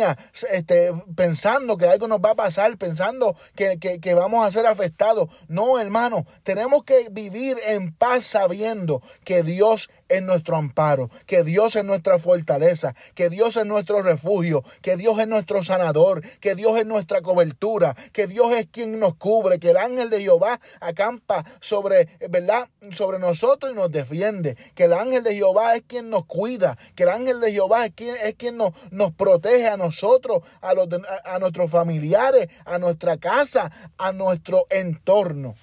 este, 0.51 0.93
pensando 1.15 1.77
que 1.77 1.87
algo 1.87 2.09
nos 2.09 2.21
va 2.21 2.31
a 2.31 2.35
pasar, 2.35 2.77
pensando 2.77 3.37
que, 3.55 3.79
que 3.79 4.15
vamos 4.15 4.47
a 4.47 4.51
ser 4.51 4.67
afectados. 4.67 5.29
No, 5.49 5.79
hermano, 5.79 6.27
tenemos 6.43 6.85
que 6.85 7.09
vivir 7.11 7.57
en 7.67 7.93
paz 7.93 8.27
sabiendo 8.27 9.03
que 9.25 9.43
Dios 9.43 9.91
es 10.09 10.23
nuestro 10.23 10.57
amparo, 10.57 11.11
que 11.27 11.43
Dios 11.43 11.77
es 11.77 11.85
nuestra 11.85 12.19
fortaleza, 12.19 12.95
que 13.15 13.29
Dios 13.29 13.57
es 13.57 13.67
nuestro 13.67 14.03
refugio, 14.03 14.65
que 14.83 14.97
Dios 14.97 15.19
es 15.19 15.29
nuestro 15.29 15.63
sanador, 15.63 16.23
que 16.41 16.55
Dios 16.55 16.79
es 16.79 16.87
nuestra 16.87 17.23
cobertura, 17.23 17.97
que 18.13 18.27
Dios 18.27 18.53
es 18.53 18.67
quien 18.71 18.99
nos 18.99 19.17
cubre, 19.17 19.59
que 19.59 19.71
el 19.71 19.77
ángel 19.77 20.11
de 20.11 20.21
Jehová 20.21 20.61
acampa 20.81 21.45
sobre, 21.61 22.09
¿verdad? 22.29 22.69
sobre 22.91 23.19
nosotros 23.19 23.73
y 23.73 23.75
nos 23.75 23.91
defiende, 23.91 24.57
que 24.75 24.85
el 24.85 24.93
ángel 24.93 25.23
de 25.23 25.35
Jehová 25.35 25.75
es 25.75 25.83
quien 25.87 26.11
nos 26.11 26.27
cuida, 26.27 26.79
que 26.95 27.05
el 27.05 27.11
ángel 27.11 27.41
de 27.41 27.53
Jehová 27.53 27.87
es 27.87 27.93
quien, 27.95 28.17
es 28.23 28.35
quien 28.35 28.57
nos, 28.57 28.73
protege 29.17 29.69
a 29.69 29.77
nosotros, 29.77 30.43
a, 30.61 30.75
los, 30.75 30.89
a 31.25 31.39
nuestros 31.39 31.71
familiares, 31.71 32.49
a 32.65 32.79
nuestra 32.79 33.17
casa, 33.17 33.71
a 33.99 34.13
nuestro 34.13 34.67
entorno. 34.71 35.55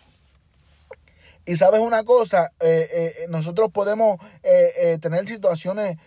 Y 1.46 1.58
sabes 1.58 1.82
una 1.82 2.04
cosa, 2.06 2.54
eh, 2.62 2.88
eh, 2.92 3.26
nosotros 3.28 3.70
podemos 3.72 4.18
eh, 4.44 4.98
tener 5.02 5.28
situaciones 5.28 5.98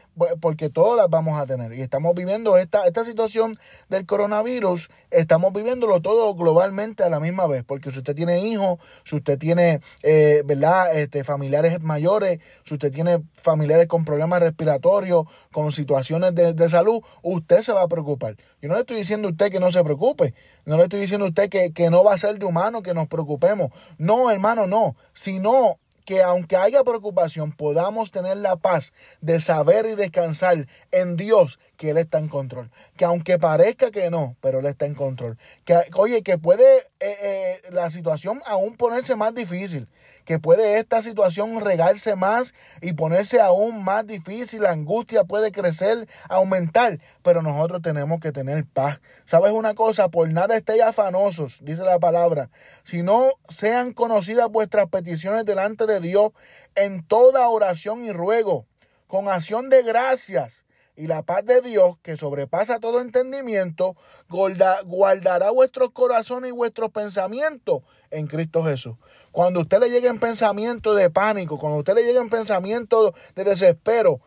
porque 0.41 0.71
todas 0.71 0.97
las 0.97 1.09
vamos 1.11 1.39
a 1.39 1.47
tener. 1.47 1.73
Y 1.73 1.83
estamos 1.83 2.15
viviendo 2.15 2.57
esta, 2.57 2.85
esta 2.85 3.05
situación 3.05 3.59
del 3.89 4.07
coronavirus, 4.07 4.89
estamos 5.11 5.53
viviéndolo 5.53 6.01
todo 6.01 6.35
globalmente 6.35 7.03
a 7.03 7.11
la 7.11 7.21
misma 7.21 7.47
vez, 7.47 7.65
porque 7.65 7.91
si 7.91 7.99
usted 7.99 8.15
tiene 8.15 8.41
hijos, 8.41 8.79
si 9.05 9.17
usted 9.17 9.39
tiene, 9.39 9.81
eh, 10.03 10.43
¿verdad?, 10.45 10.97
este, 10.97 11.25
familiares 11.25 11.83
mayores, 11.83 12.41
si 12.65 12.75
usted 12.75 12.93
tiene 12.93 13.23
familiares 13.35 13.87
con 13.87 14.05
problemas 14.05 14.41
respiratorios, 14.41 15.27
con 15.53 15.73
situaciones 15.73 16.35
de, 16.35 16.69
salud, 16.69 17.03
usted 17.23 17.63
se 17.63 17.73
va 17.73 17.83
a 17.83 17.89
preocupar. 17.89 18.37
Yo 18.61 18.69
no 18.69 18.75
le 18.75 18.81
estoy 18.81 18.97
diciendo 18.97 19.29
a 19.29 19.31
usted 19.31 19.53
que 19.53 19.61
no 19.61 19.71
se 19.71 19.85
preocupe, 19.85 20.35
no 20.65 20.77
le 20.77 20.85
estoy 20.85 21.01
diciendo 21.01 21.27
a 21.27 21.29
usted 21.29 21.49
que, 21.49 21.73
que 21.73 21.91
no 21.91 22.03
va 22.03 22.15
a 22.15 22.19
ser 22.19 22.39
de 22.39 22.47
humano 22.47 22.83
que 22.83 22.95
nos 22.95 23.07
preocupemos. 23.07 23.71
No, 23.99 24.31
hermano, 24.31 24.67
no, 24.67 24.97
sino 25.13 25.79
que 26.07 26.23
aunque 26.23 26.57
haya 26.57 26.85
preocupación, 26.85 27.53
podamos 27.53 28.11
tener 28.13 28.39
la 28.39 28.57
paz 28.57 28.95
de 29.21 29.41
saber 29.41 29.85
y 29.87 29.97
descansar 29.97 30.69
en 30.93 31.17
Dios 31.17 31.59
que 31.77 31.91
Él 31.91 31.99
está 31.99 32.19
en 32.19 32.29
control. 32.29 32.71
Que 32.97 33.05
aunque 33.05 33.39
parezca 33.39 33.91
que 33.91 34.09
no, 34.09 34.37
pero 34.41 34.61
Él 34.61 34.67
está 34.67 34.87
en 34.87 34.95
control. 34.95 35.37
Que, 35.65 35.81
oye, 35.95 36.23
que 36.23 36.39
puede 36.39 36.79
eh, 37.01 37.19
eh, 37.21 37.61
la 37.71 37.91
situación 37.91 38.41
aún 38.47 38.77
ponerse 38.77 39.17
más 39.17 39.35
difícil. 39.35 39.89
Que 40.27 40.39
puede 40.39 40.79
esta 40.79 41.01
situación 41.01 41.59
regarse 41.63 42.17
más 42.17 42.55
y 42.83 42.93
ponerse 42.93 43.41
aún 43.41 43.83
más 43.83 44.07
difícil. 44.07 44.63
La 44.63 44.73
angustia 44.73 45.25
puede 45.25 45.53
crecer, 45.53 46.07
aumentar. 46.29 47.01
Pero 47.23 47.41
nosotros 47.41 47.81
tenemos 47.81 48.21
que 48.21 48.33
tener 48.33 48.67
paz. 48.67 49.01
¿Sabes 49.25 49.53
una 49.53 49.75
cosa? 49.75 50.11
Por 50.11 50.29
nada 50.31 50.55
estéis 50.55 50.83
afanosos, 50.83 51.61
dice 51.63 51.83
la 51.83 51.99
palabra. 51.99 52.51
Si 52.85 53.03
no 53.03 53.31
sean 53.49 53.95
conocidas 53.95 54.49
vuestras 54.51 54.89
peticiones 54.89 55.47
delante 55.47 55.87
de 55.87 56.01
Dios 56.01 56.33
en 56.75 57.03
toda 57.03 57.49
oración 57.49 58.05
y 58.05 58.13
ruego, 58.13 58.67
con 59.07 59.29
acción 59.29 59.71
de 59.71 59.83
gracias 59.83 60.66
y 60.97 61.07
la 61.07 61.23
paz 61.23 61.45
de 61.45 61.61
Dios, 61.61 61.97
que 62.03 62.17
sobrepasa 62.17 62.81
todo 62.81 63.01
entendimiento, 63.01 63.97
guardará 64.29 65.51
vuestros 65.51 65.91
corazones 65.91 66.49
y 66.49 66.53
vuestros 66.53 66.91
pensamientos 66.91 67.83
en 68.11 68.27
Cristo 68.27 68.65
Jesús. 68.65 68.97
Cuando 69.31 69.61
usted 69.61 69.79
le 69.79 69.91
llegue 69.91 70.09
en 70.09 70.19
pensamiento 70.19 70.95
de 70.95 71.11
pánico, 71.11 71.59
cuando 71.59 71.79
usted 71.79 71.95
le 71.95 72.05
llegue 72.05 72.19
en 72.19 72.31
pensamiento 72.31 73.15
de 73.35 73.45
desespero, 73.45 74.21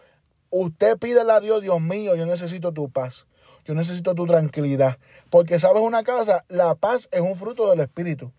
usted 0.51 0.97
pídele 0.97 1.31
a 1.31 1.39
Dios, 1.39 1.61
Dios 1.61 1.81
mío, 1.81 2.15
yo 2.15 2.25
necesito 2.25 2.71
tu 2.71 2.89
paz. 2.89 3.25
Yo 3.65 3.75
necesito 3.75 4.15
tu 4.15 4.25
tranquilidad. 4.25 4.97
Porque 5.29 5.59
sabes 5.59 5.83
una 5.83 6.03
cosa, 6.03 6.43
la 6.47 6.75
paz 6.75 7.07
es 7.11 7.21
un 7.21 7.35
fruto 7.35 7.69
del 7.69 7.81
Espíritu. 7.81 8.31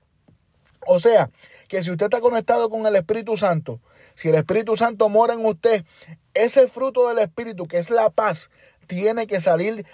O 0.87 0.99
sea, 0.99 1.31
que 1.69 1.83
si 1.83 1.91
usted 1.91 2.07
está 2.07 2.21
conectado 2.21 2.71
con 2.71 2.87
el 2.87 2.97
Espíritu 2.97 3.37
Santo, 3.37 3.81
si 4.15 4.29
el 4.29 4.35
Espíritu 4.35 4.77
Santo 4.77 5.09
mora 5.09 5.35
en 5.35 5.45
usted, 5.45 5.85
ese 6.35 6.69
fruto 6.69 7.09
del 7.09 7.19
Espíritu, 7.19 7.67
que 7.67 7.79
es 7.79 7.91
la 7.91 8.11
paz, 8.11 8.51
tiene 8.87 9.27
que 9.27 9.41
salir, 9.41 9.87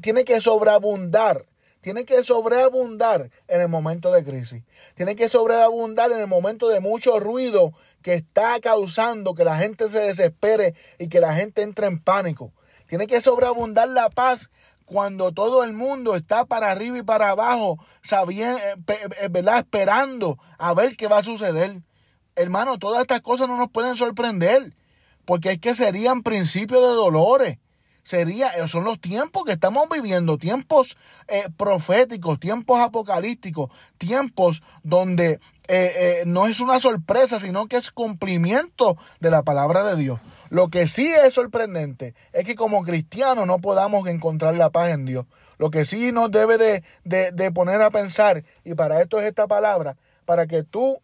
tiene 0.00 0.24
que 0.24 0.40
sobreabundar. 0.40 1.46
Tiene 1.80 2.06
que 2.06 2.24
sobreabundar 2.24 3.30
en 3.46 3.60
el 3.60 3.68
momento 3.68 4.10
de 4.10 4.24
crisis. 4.24 4.62
Tiene 4.94 5.16
que 5.16 5.28
sobreabundar 5.28 6.10
en 6.12 6.18
el 6.18 6.26
momento 6.26 6.68
de 6.68 6.80
mucho 6.80 7.20
ruido 7.20 7.74
que 8.00 8.14
está 8.14 8.58
causando 8.60 9.34
que 9.34 9.44
la 9.44 9.58
gente 9.58 9.90
se 9.90 9.98
desespere 9.98 10.74
y 10.98 11.08
que 11.08 11.20
la 11.20 11.34
gente 11.34 11.60
entre 11.60 11.86
en 11.86 11.98
pánico. 11.98 12.54
Tiene 12.86 13.06
que 13.06 13.20
sobreabundar 13.20 13.90
la 13.90 14.08
paz 14.08 14.50
cuando 14.84 15.32
todo 15.32 15.64
el 15.64 15.72
mundo 15.72 16.14
está 16.14 16.44
para 16.44 16.70
arriba 16.70 16.98
y 16.98 17.02
para 17.02 17.30
abajo, 17.30 17.78
sabiendo, 18.02 18.58
eh, 18.58 18.76
eh, 19.20 19.28
¿verdad? 19.30 19.58
esperando 19.58 20.38
a 20.58 20.74
ver 20.74 20.96
qué 20.96 21.08
va 21.08 21.18
a 21.18 21.24
suceder. 21.24 21.82
Hermano, 22.36 22.78
todas 22.78 23.02
estas 23.02 23.20
cosas 23.20 23.48
no 23.48 23.56
nos 23.56 23.70
pueden 23.70 23.96
sorprender 23.96 24.74
porque 25.24 25.52
es 25.52 25.58
que 25.58 25.74
serían 25.74 26.22
principios 26.22 26.82
de 26.82 26.88
dolores. 26.88 27.58
Sería, 28.02 28.50
eh, 28.50 28.68
son 28.68 28.84
los 28.84 29.00
tiempos 29.00 29.44
que 29.46 29.52
estamos 29.52 29.88
viviendo, 29.88 30.36
tiempos 30.36 30.98
proféticos, 31.56 32.38
tiempos 32.38 32.78
apocalípticos, 32.78 33.70
tiempos 33.96 34.62
donde 34.82 35.40
eh, 35.66 36.22
no 36.26 36.46
es 36.46 36.60
una 36.60 36.80
sorpresa, 36.80 37.40
sino 37.40 37.66
que 37.66 37.76
es 37.76 37.90
cumplimiento 37.90 38.98
de 39.20 39.30
la 39.30 39.42
palabra 39.42 39.82
de 39.84 39.96
Dios. 39.96 40.20
Lo 40.54 40.68
que 40.68 40.86
sí 40.86 41.12
es 41.12 41.34
sorprendente 41.34 42.14
es 42.32 42.44
que 42.44 42.54
como 42.54 42.84
cristianos 42.84 43.44
no 43.44 43.58
podamos 43.58 44.06
encontrar 44.06 44.54
la 44.54 44.70
paz 44.70 44.92
en 44.92 45.04
Dios. 45.04 45.26
Lo 45.58 45.72
que 45.72 45.84
sí 45.84 46.12
nos 46.12 46.30
debe 46.30 46.58
de, 46.58 46.84
de 47.02 47.50
poner 47.50 47.82
a 47.82 47.90
pensar, 47.90 48.44
y 48.62 48.74
para 48.74 49.02
esto 49.02 49.18
es 49.18 49.26
esta 49.26 49.48
palabra, 49.48 49.96
para 50.24 50.46
que 50.46 50.62
tú 50.62 51.00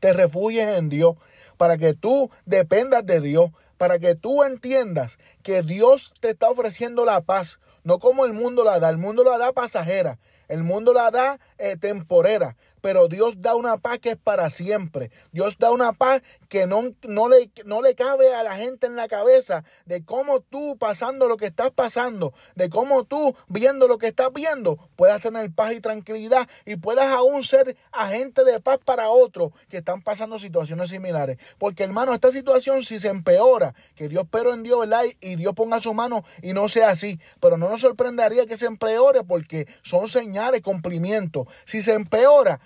te 0.00 0.12
refugies 0.12 0.78
en 0.78 0.88
Dios, 0.88 1.14
para 1.58 1.78
que 1.78 1.94
tú 1.94 2.28
dependas 2.44 3.06
de 3.06 3.20
Dios, 3.20 3.52
para 3.78 4.00
que 4.00 4.16
tú 4.16 4.42
entiendas 4.42 5.20
que 5.44 5.62
Dios 5.62 6.12
te 6.18 6.30
está 6.30 6.50
ofreciendo 6.50 7.04
la 7.04 7.20
paz, 7.20 7.60
no 7.84 8.00
como 8.00 8.24
el 8.24 8.32
mundo 8.32 8.64
la 8.64 8.80
da, 8.80 8.90
el 8.90 8.98
mundo 8.98 9.22
la 9.22 9.38
da 9.38 9.52
pasajera, 9.52 10.18
el 10.48 10.64
mundo 10.64 10.92
la 10.92 11.12
da 11.12 11.38
eh, 11.58 11.76
temporera, 11.76 12.56
pero 12.80 13.08
Dios 13.08 13.40
da 13.40 13.54
una 13.54 13.78
paz 13.78 13.98
que 13.98 14.10
es 14.10 14.16
para 14.16 14.50
siempre. 14.50 15.10
Dios 15.32 15.58
da 15.58 15.70
una 15.70 15.92
paz 15.92 16.22
que 16.48 16.66
no, 16.66 16.94
no, 17.02 17.28
le, 17.28 17.50
no 17.64 17.82
le 17.82 17.94
cabe 17.94 18.34
a 18.34 18.42
la 18.42 18.56
gente 18.56 18.86
en 18.86 18.96
la 18.96 19.08
cabeza 19.08 19.64
de 19.86 20.04
cómo 20.04 20.40
tú 20.40 20.76
pasando 20.78 21.28
lo 21.28 21.36
que 21.36 21.46
estás 21.46 21.70
pasando, 21.70 22.32
de 22.54 22.70
cómo 22.70 23.04
tú 23.04 23.36
viendo 23.48 23.88
lo 23.88 23.98
que 23.98 24.08
estás 24.08 24.32
viendo, 24.32 24.78
puedas 24.96 25.20
tener 25.20 25.50
paz 25.52 25.72
y 25.74 25.80
tranquilidad 25.80 26.48
y 26.64 26.76
puedas 26.76 27.06
aún 27.06 27.44
ser 27.44 27.76
agente 27.92 28.44
de 28.44 28.60
paz 28.60 28.78
para 28.84 29.10
otros 29.10 29.52
que 29.68 29.78
están 29.78 30.02
pasando 30.02 30.38
situaciones 30.38 30.90
similares. 30.90 31.38
Porque 31.58 31.84
hermano, 31.84 32.14
esta 32.14 32.30
situación 32.32 32.82
si 32.82 32.98
se 32.98 33.08
empeora, 33.08 33.74
que 33.94 34.08
Dios 34.08 34.26
pero 34.30 34.52
en 34.52 34.62
Dios, 34.62 34.80
¿verdad? 34.80 35.04
Y 35.20 35.36
Dios 35.36 35.54
ponga 35.54 35.80
su 35.80 35.94
mano 35.94 36.24
y 36.42 36.52
no 36.52 36.68
sea 36.68 36.90
así. 36.90 37.20
Pero 37.40 37.56
no 37.56 37.68
nos 37.68 37.80
sorprendería 37.80 38.46
que 38.46 38.56
se 38.56 38.66
empeore 38.66 39.24
porque 39.24 39.66
son 39.82 40.08
señales, 40.08 40.62
cumplimientos. 40.62 41.46
Si 41.64 41.82
se 41.82 41.94
empeora, 41.94 42.60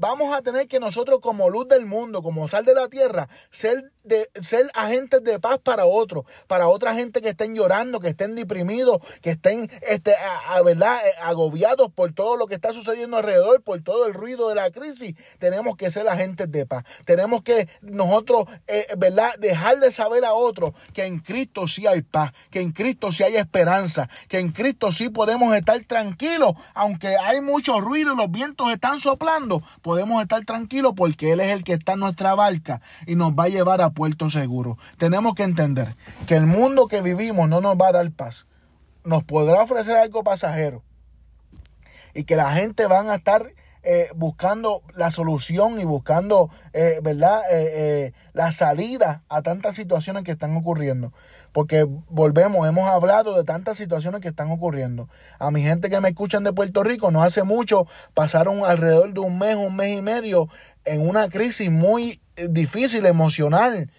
vamos 0.00 0.34
a 0.34 0.40
tener 0.40 0.66
que 0.66 0.80
nosotros 0.80 1.20
como 1.20 1.50
luz 1.50 1.68
del 1.68 1.84
mundo, 1.84 2.22
como 2.22 2.48
sal 2.48 2.64
de 2.64 2.74
la 2.74 2.88
tierra, 2.88 3.28
ser, 3.50 3.92
de, 4.02 4.30
ser 4.40 4.70
agentes 4.74 5.22
de 5.22 5.38
paz 5.38 5.58
para 5.62 5.84
otros, 5.84 6.24
para 6.46 6.68
otra 6.68 6.94
gente 6.94 7.20
que 7.20 7.28
estén 7.28 7.54
llorando, 7.54 8.00
que 8.00 8.08
estén 8.08 8.34
deprimidos, 8.34 8.98
que 9.20 9.30
estén 9.30 9.70
este, 9.82 10.14
a, 10.48 10.60
¿verdad? 10.62 10.98
Eh, 11.06 11.12
agobiados 11.22 11.92
por 11.92 12.12
todo 12.14 12.36
lo 12.36 12.46
que 12.46 12.54
está 12.54 12.72
sucediendo 12.72 13.18
alrededor, 13.18 13.62
por 13.62 13.82
todo 13.82 14.06
el 14.06 14.14
ruido 14.14 14.48
de 14.48 14.54
la 14.54 14.70
crisis. 14.70 15.14
Tenemos 15.38 15.76
que 15.76 15.90
ser 15.90 16.08
agentes 16.08 16.50
de 16.50 16.64
paz. 16.64 16.84
Tenemos 17.04 17.42
que 17.42 17.68
nosotros, 17.82 18.48
eh, 18.68 18.86
¿verdad? 18.96 19.34
Dejar 19.38 19.80
de 19.80 19.92
saber 19.92 20.24
a 20.24 20.32
otros 20.32 20.72
que 20.94 21.04
en 21.04 21.18
Cristo 21.18 21.68
sí 21.68 21.86
hay 21.86 22.00
paz, 22.00 22.32
que 22.50 22.62
en 22.62 22.72
Cristo 22.72 23.12
sí 23.12 23.22
hay 23.22 23.36
esperanza, 23.36 24.08
que 24.28 24.38
en 24.38 24.50
Cristo 24.52 24.92
sí 24.92 25.10
podemos 25.10 25.54
estar 25.54 25.78
tranquilos, 25.84 26.54
aunque 26.72 27.18
hay 27.18 27.42
mucho 27.42 27.80
ruido 27.82 28.14
y 28.14 28.16
los 28.16 28.30
vientos 28.30 28.72
están 28.72 28.98
soplando 28.98 29.62
podemos 29.90 30.22
estar 30.22 30.44
tranquilos 30.44 30.92
porque 30.94 31.32
Él 31.32 31.40
es 31.40 31.48
el 31.48 31.64
que 31.64 31.72
está 31.72 31.94
en 31.94 31.98
nuestra 31.98 32.36
barca 32.36 32.80
y 33.08 33.16
nos 33.16 33.32
va 33.32 33.44
a 33.44 33.48
llevar 33.48 33.80
a 33.80 33.90
puerto 33.90 34.30
seguro. 34.30 34.78
Tenemos 34.98 35.34
que 35.34 35.42
entender 35.42 35.96
que 36.28 36.36
el 36.36 36.46
mundo 36.46 36.86
que 36.86 37.02
vivimos 37.02 37.48
no 37.48 37.60
nos 37.60 37.76
va 37.76 37.88
a 37.88 37.92
dar 37.92 38.12
paz. 38.12 38.46
nos 39.02 39.24
podrá 39.24 39.60
ofrecer 39.60 39.96
algo 39.96 40.22
pasajero 40.22 40.84
y 42.14 42.22
que 42.22 42.36
la 42.36 42.52
gente 42.52 42.86
van 42.86 43.10
a 43.10 43.16
estar 43.16 43.52
eh, 43.82 44.10
buscando 44.14 44.82
la 44.94 45.10
solución 45.10 45.80
y 45.80 45.84
buscando, 45.84 46.50
eh, 46.74 47.00
¿verdad?, 47.02 47.40
eh, 47.50 48.12
la 48.34 48.52
salida 48.52 49.22
a 49.30 49.40
tantas 49.40 49.74
situaciones 49.74 50.22
que 50.22 50.32
están 50.32 50.54
ocurriendo. 50.54 51.14
Porque 51.52 51.86
volvemos, 52.10 52.68
hemos 52.68 52.90
hablado 52.90 53.34
de 53.36 53.44
tantas 53.44 53.78
situaciones 53.78 54.20
que 54.20 54.28
están 54.28 54.50
ocurriendo. 54.50 55.08
A 55.38 55.50
mi 55.50 55.62
gente 55.62 55.88
que 55.88 56.00
me 56.00 56.10
escuchan 56.10 56.44
de 56.44 56.52
Puerto 56.52 56.82
Rico, 56.82 57.10
no 57.10 57.22
hace 57.22 57.42
mucho, 57.42 57.86
pasaron 58.12 58.64
alrededor 58.66 59.14
de 59.14 59.20
un 59.20 59.38
mes, 59.38 59.56
un 59.56 59.74
mes 59.76 59.96
y 59.96 60.02
medio 60.02 60.48
en 60.84 61.08
una 61.08 61.30
crisis 61.30 61.70
muy 61.70 62.20
difícil, 62.36 63.06
emocional. 63.06 63.90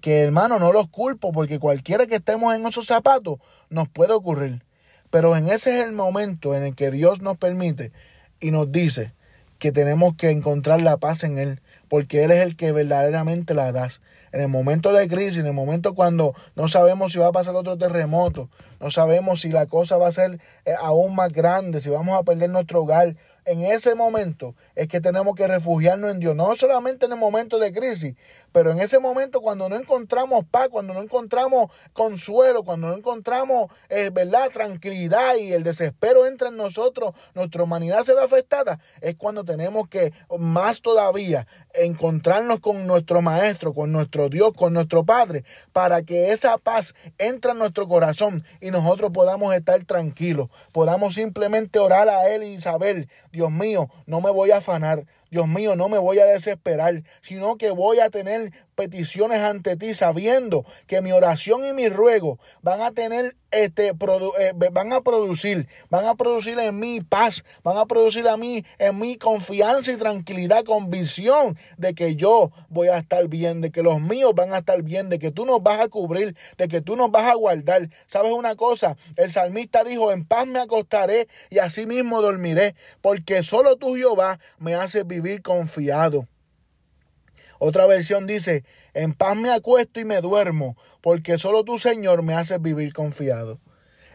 Que 0.00 0.22
hermano, 0.22 0.58
no 0.58 0.72
los 0.72 0.88
culpo, 0.88 1.32
porque 1.32 1.58
cualquiera 1.58 2.06
que 2.06 2.14
estemos 2.14 2.54
en 2.54 2.66
esos 2.66 2.86
zapatos 2.86 3.40
nos 3.68 3.88
puede 3.88 4.14
ocurrir. 4.14 4.64
Pero 5.10 5.36
en 5.36 5.48
ese 5.48 5.76
es 5.76 5.84
el 5.84 5.92
momento 5.92 6.54
en 6.54 6.62
el 6.62 6.74
que 6.74 6.90
Dios 6.90 7.20
nos 7.20 7.36
permite 7.36 7.92
y 8.40 8.50
nos 8.50 8.70
dice, 8.70 9.12
que 9.58 9.72
tenemos 9.72 10.14
que 10.16 10.30
encontrar 10.30 10.80
la 10.80 10.96
paz 10.96 11.24
en 11.24 11.38
Él, 11.38 11.60
porque 11.88 12.24
Él 12.24 12.30
es 12.30 12.42
el 12.42 12.56
que 12.56 12.72
verdaderamente 12.72 13.54
la 13.54 13.72
da. 13.72 13.88
En 14.32 14.40
el 14.40 14.48
momento 14.48 14.92
de 14.92 15.08
crisis, 15.08 15.38
en 15.38 15.46
el 15.46 15.52
momento 15.52 15.94
cuando 15.94 16.34
no 16.54 16.68
sabemos 16.68 17.12
si 17.12 17.18
va 17.18 17.28
a 17.28 17.32
pasar 17.32 17.54
otro 17.54 17.78
terremoto, 17.78 18.48
no 18.80 18.90
sabemos 18.90 19.40
si 19.40 19.50
la 19.50 19.66
cosa 19.66 19.96
va 19.96 20.08
a 20.08 20.12
ser 20.12 20.38
eh, 20.64 20.74
aún 20.80 21.14
más 21.14 21.32
grande, 21.32 21.80
si 21.80 21.88
vamos 21.88 22.18
a 22.18 22.22
perder 22.22 22.50
nuestro 22.50 22.82
hogar 22.82 23.16
en 23.48 23.62
ese 23.62 23.94
momento 23.94 24.54
es 24.74 24.88
que 24.88 25.00
tenemos 25.00 25.34
que 25.34 25.46
refugiarnos 25.46 26.10
en 26.10 26.20
Dios. 26.20 26.36
No 26.36 26.54
solamente 26.54 27.06
en 27.06 27.12
el 27.12 27.18
momento 27.18 27.58
de 27.58 27.72
crisis, 27.72 28.14
pero 28.52 28.72
en 28.72 28.80
ese 28.80 28.98
momento 28.98 29.40
cuando 29.40 29.70
no 29.70 29.76
encontramos 29.76 30.44
paz, 30.44 30.68
cuando 30.68 30.92
no 30.92 31.02
encontramos 31.02 31.70
consuelo, 31.94 32.62
cuando 32.62 32.88
no 32.88 32.94
encontramos, 32.94 33.70
eh, 33.88 34.10
¿verdad?, 34.12 34.50
tranquilidad 34.52 35.36
y 35.36 35.52
el 35.52 35.64
desespero 35.64 36.26
entra 36.26 36.48
en 36.48 36.56
nosotros, 36.56 37.14
nuestra 37.34 37.62
humanidad 37.62 38.02
se 38.02 38.14
ve 38.14 38.22
afectada, 38.22 38.80
es 39.00 39.16
cuando 39.16 39.44
tenemos 39.44 39.88
que 39.88 40.12
más 40.38 40.82
todavía 40.82 41.46
encontrarnos 41.72 42.60
con 42.60 42.86
nuestro 42.86 43.22
Maestro, 43.22 43.72
con 43.72 43.92
nuestro 43.92 44.28
Dios, 44.28 44.52
con 44.54 44.74
nuestro 44.74 45.04
Padre, 45.04 45.44
para 45.72 46.02
que 46.02 46.32
esa 46.32 46.58
paz 46.58 46.94
entre 47.16 47.52
en 47.52 47.58
nuestro 47.58 47.88
corazón 47.88 48.44
y 48.60 48.70
nosotros 48.70 49.10
podamos 49.12 49.54
estar 49.54 49.82
tranquilos, 49.84 50.50
podamos 50.72 51.14
simplemente 51.14 51.78
orar 51.78 52.10
a 52.10 52.28
Él 52.28 52.42
y 52.42 52.58
saber, 52.58 53.08
Dios 53.38 53.52
mío, 53.52 53.88
no 54.06 54.20
me 54.20 54.32
voy 54.32 54.50
a 54.50 54.56
afanar. 54.56 55.06
Dios 55.30 55.46
mío, 55.46 55.76
no 55.76 55.88
me 55.88 55.98
voy 55.98 56.18
a 56.18 56.26
desesperar, 56.26 57.02
sino 57.20 57.56
que 57.56 57.70
voy 57.70 58.00
a 58.00 58.10
tener 58.10 58.52
peticiones 58.78 59.40
ante 59.40 59.76
ti 59.76 59.92
sabiendo 59.92 60.64
que 60.86 61.02
mi 61.02 61.10
oración 61.10 61.64
y 61.66 61.72
mi 61.72 61.88
ruego 61.88 62.38
van 62.62 62.80
a 62.80 62.92
tener 62.92 63.34
este 63.50 63.88
eh, 63.88 64.52
van 64.70 64.92
a 64.92 65.00
producir, 65.00 65.66
van 65.90 66.04
a 66.06 66.14
producir 66.14 66.58
en 66.58 66.78
mí 66.78 67.00
paz, 67.00 67.44
van 67.64 67.76
a 67.78 67.86
producir 67.86 68.28
a 68.28 68.36
mí 68.36 68.64
en 68.78 68.98
mí 68.98 69.16
confianza 69.16 69.90
y 69.90 69.96
tranquilidad, 69.96 70.64
convicción 70.64 71.58
de 71.76 71.94
que 71.94 72.14
yo 72.14 72.52
voy 72.68 72.88
a 72.88 72.98
estar 72.98 73.26
bien, 73.26 73.60
de 73.60 73.72
que 73.72 73.82
los 73.82 74.00
míos 74.00 74.32
van 74.36 74.52
a 74.52 74.58
estar 74.58 74.82
bien, 74.82 75.08
de 75.08 75.18
que 75.18 75.32
tú 75.32 75.44
nos 75.44 75.60
vas 75.62 75.80
a 75.80 75.88
cubrir, 75.88 76.36
de 76.56 76.68
que 76.68 76.80
tú 76.80 76.94
nos 76.94 77.10
vas 77.10 77.28
a 77.30 77.34
guardar. 77.34 77.88
¿Sabes 78.06 78.32
una 78.32 78.54
cosa? 78.54 78.96
El 79.16 79.32
salmista 79.32 79.82
dijo, 79.82 80.12
"En 80.12 80.24
paz 80.24 80.46
me 80.46 80.60
acostaré 80.60 81.26
y 81.50 81.58
así 81.58 81.86
mismo 81.86 82.22
dormiré, 82.22 82.76
porque 83.00 83.42
solo 83.42 83.76
tú 83.76 83.96
Jehová 83.96 84.38
me 84.58 84.74
haces 84.74 85.06
vivir 85.06 85.17
confiado." 85.42 86.28
Otra 87.58 87.86
versión 87.86 88.26
dice, 88.26 88.64
en 88.94 89.12
paz 89.12 89.36
me 89.36 89.50
acuesto 89.50 90.00
y 90.00 90.04
me 90.04 90.20
duermo, 90.20 90.76
porque 91.00 91.38
solo 91.38 91.64
tu 91.64 91.78
Señor 91.78 92.22
me 92.22 92.34
hace 92.34 92.58
vivir 92.58 92.92
confiado. 92.92 93.60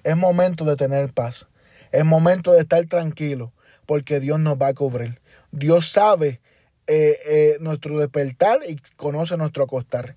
Es 0.03 0.15
momento 0.15 0.65
de 0.65 0.75
tener 0.75 1.13
paz. 1.13 1.47
Es 1.91 2.05
momento 2.05 2.53
de 2.53 2.61
estar 2.61 2.85
tranquilo, 2.85 3.53
porque 3.85 4.19
Dios 4.19 4.39
nos 4.39 4.55
va 4.55 4.67
a 4.67 4.73
cubrir. 4.73 5.21
Dios 5.51 5.89
sabe 5.89 6.41
eh, 6.87 7.19
eh, 7.25 7.57
nuestro 7.59 7.99
despertar 7.99 8.59
y 8.67 8.77
conoce 8.95 9.37
nuestro 9.37 9.65
acostar. 9.65 10.15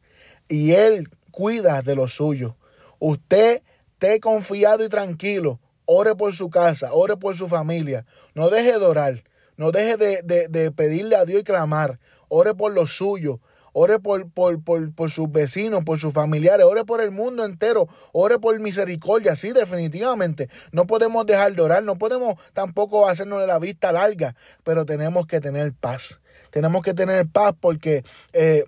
Y 0.49 0.73
Él 0.73 1.09
cuida 1.31 1.83
de 1.83 1.95
lo 1.95 2.09
suyo. 2.09 2.57
Usted 2.99 3.63
esté 3.93 4.21
confiado 4.21 4.85
y 4.85 4.89
tranquilo. 4.89 5.61
Ore 5.85 6.15
por 6.15 6.35
su 6.35 6.49
casa, 6.49 6.93
ore 6.93 7.17
por 7.17 7.37
su 7.37 7.49
familia. 7.49 8.07
No 8.35 8.51
deje 8.51 8.79
de 8.79 8.85
orar. 8.85 9.25
No 9.57 9.73
deje 9.73 9.97
de, 9.97 10.49
de 10.49 10.71
pedirle 10.71 11.17
a 11.17 11.25
Dios 11.25 11.41
y 11.41 11.45
clamar. 11.45 11.99
Ore 12.29 12.55
por 12.55 12.73
los 12.73 12.97
suyos, 12.97 13.39
ore 13.79 13.99
por, 13.99 14.31
por, 14.31 14.63
por, 14.63 15.11
sus 15.11 15.31
vecinos, 15.31 15.85
por 15.85 15.99
sus 15.99 16.15
familiares, 16.15 16.65
ore 16.65 16.87
por 16.87 17.03
el 17.03 17.11
mundo 17.11 17.45
entero, 17.45 17.89
ore 18.13 18.39
por 18.39 18.59
misericordia, 18.59 19.37
sí, 19.37 19.53
definitivamente. 19.53 20.49
No 20.73 20.87
podemos 20.87 21.27
dejar 21.27 21.55
de 21.55 21.61
orar, 21.61 21.83
no 21.83 21.99
podemos 21.99 22.37
tampoco 22.55 23.07
hacernos 23.07 23.39
de 23.39 23.47
la 23.47 23.59
vista 23.59 23.93
larga, 23.93 24.35
pero 24.65 24.87
tenemos 24.87 25.27
que 25.27 25.41
tener 25.41 25.75
paz. 25.75 26.21
Tenemos 26.51 26.83
que 26.83 26.95
tener 26.95 27.27
paz 27.27 27.55
porque... 27.61 28.03
Eh, 28.33 28.65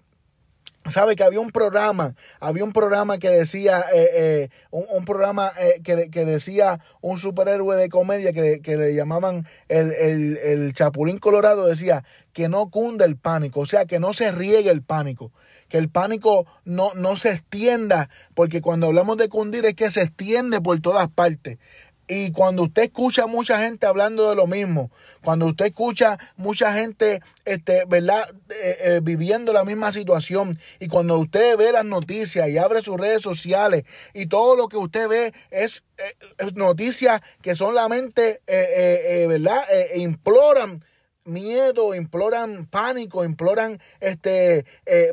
sabe 0.91 1.17
que 1.17 1.25
había 1.25 1.41
un 1.41 1.51
programa, 1.51 2.15
había 2.41 2.65
un 2.65 2.73
programa 2.73 3.19
que 3.19 3.31
decía, 3.31 3.85
eh, 3.93 4.09
eh, 4.15 4.49
un, 4.71 5.05
programa 5.05 5.53
eh, 5.59 5.81
que, 5.83 6.25
decía 6.25 6.81
un 7.01 7.19
superhéroe 7.19 7.77
de 7.77 7.89
comedia 7.89 8.33
que, 8.33 8.77
le 8.77 8.95
llamaban 8.95 9.47
el, 9.69 9.93
el, 10.39 10.73
Chapulín 10.73 11.19
Colorado, 11.19 11.67
decía 11.67 12.05
que 12.33 12.49
no 12.49 12.71
cunde 12.71 13.05
el 13.05 13.17
pánico, 13.17 13.61
o 13.61 13.67
sea, 13.67 13.85
que 13.87 13.99
no 13.99 14.13
se 14.13 14.31
riegue 14.31 14.71
el 14.71 14.83
pánico, 14.83 15.33
que 15.69 15.79
el 15.79 15.89
pánico 15.89 16.47
no, 16.65 16.93
no 16.95 17.17
se 17.17 17.31
extienda, 17.31 18.11
porque 18.35 18.61
cuando 18.61 18.87
hablamos 18.87 19.17
de 19.17 19.29
cundir 19.29 19.67
es 19.67 19.75
que 19.75 19.91
se 19.91 20.03
extiende 20.03 20.61
por 20.61 20.81
todas 20.81 21.09
partes. 21.09 21.59
Y 22.09 22.33
cuando 22.33 22.63
usted 22.63 22.85
escucha 22.85 23.27
mucha 23.27 23.61
gente 23.63 23.87
hablando 23.87 24.31
de 24.31 24.35
lo 24.35 24.47
mismo, 24.47 24.91
cuando 25.23 25.45
usted 25.45 25.67
escucha 25.67 26.19
mucha 26.37 26.73
gente, 26.73 27.21
este, 27.45 27.85
¿verdad?, 27.85 28.27
eh, 28.49 28.79
eh, 28.81 29.01
viviendo 29.03 29.53
la 29.53 29.63
misma 29.65 29.93
situación, 29.93 30.59
y 30.81 30.89
cuando 30.89 31.19
usted 31.19 31.59
ve 31.59 31.71
las 31.71 31.85
noticias 31.85 32.49
y 32.49 32.57
abre 32.57 32.81
sus 32.81 32.97
redes 32.97 33.21
sociales, 33.21 33.85
y 34.15 34.25
todo 34.25 34.57
lo 34.57 34.69
que 34.69 34.79
usted 34.79 35.07
ve 35.07 35.35
es, 35.51 35.85
eh, 35.99 36.51
noticias 36.55 37.21
que 37.43 37.55
solamente, 37.55 38.41
¿verdad?, 38.47 39.65
imploran 39.95 40.83
miedo, 41.25 41.95
imploran 41.95 42.65
pánico, 42.65 43.23
imploran 43.23 43.81
este, 44.01 44.65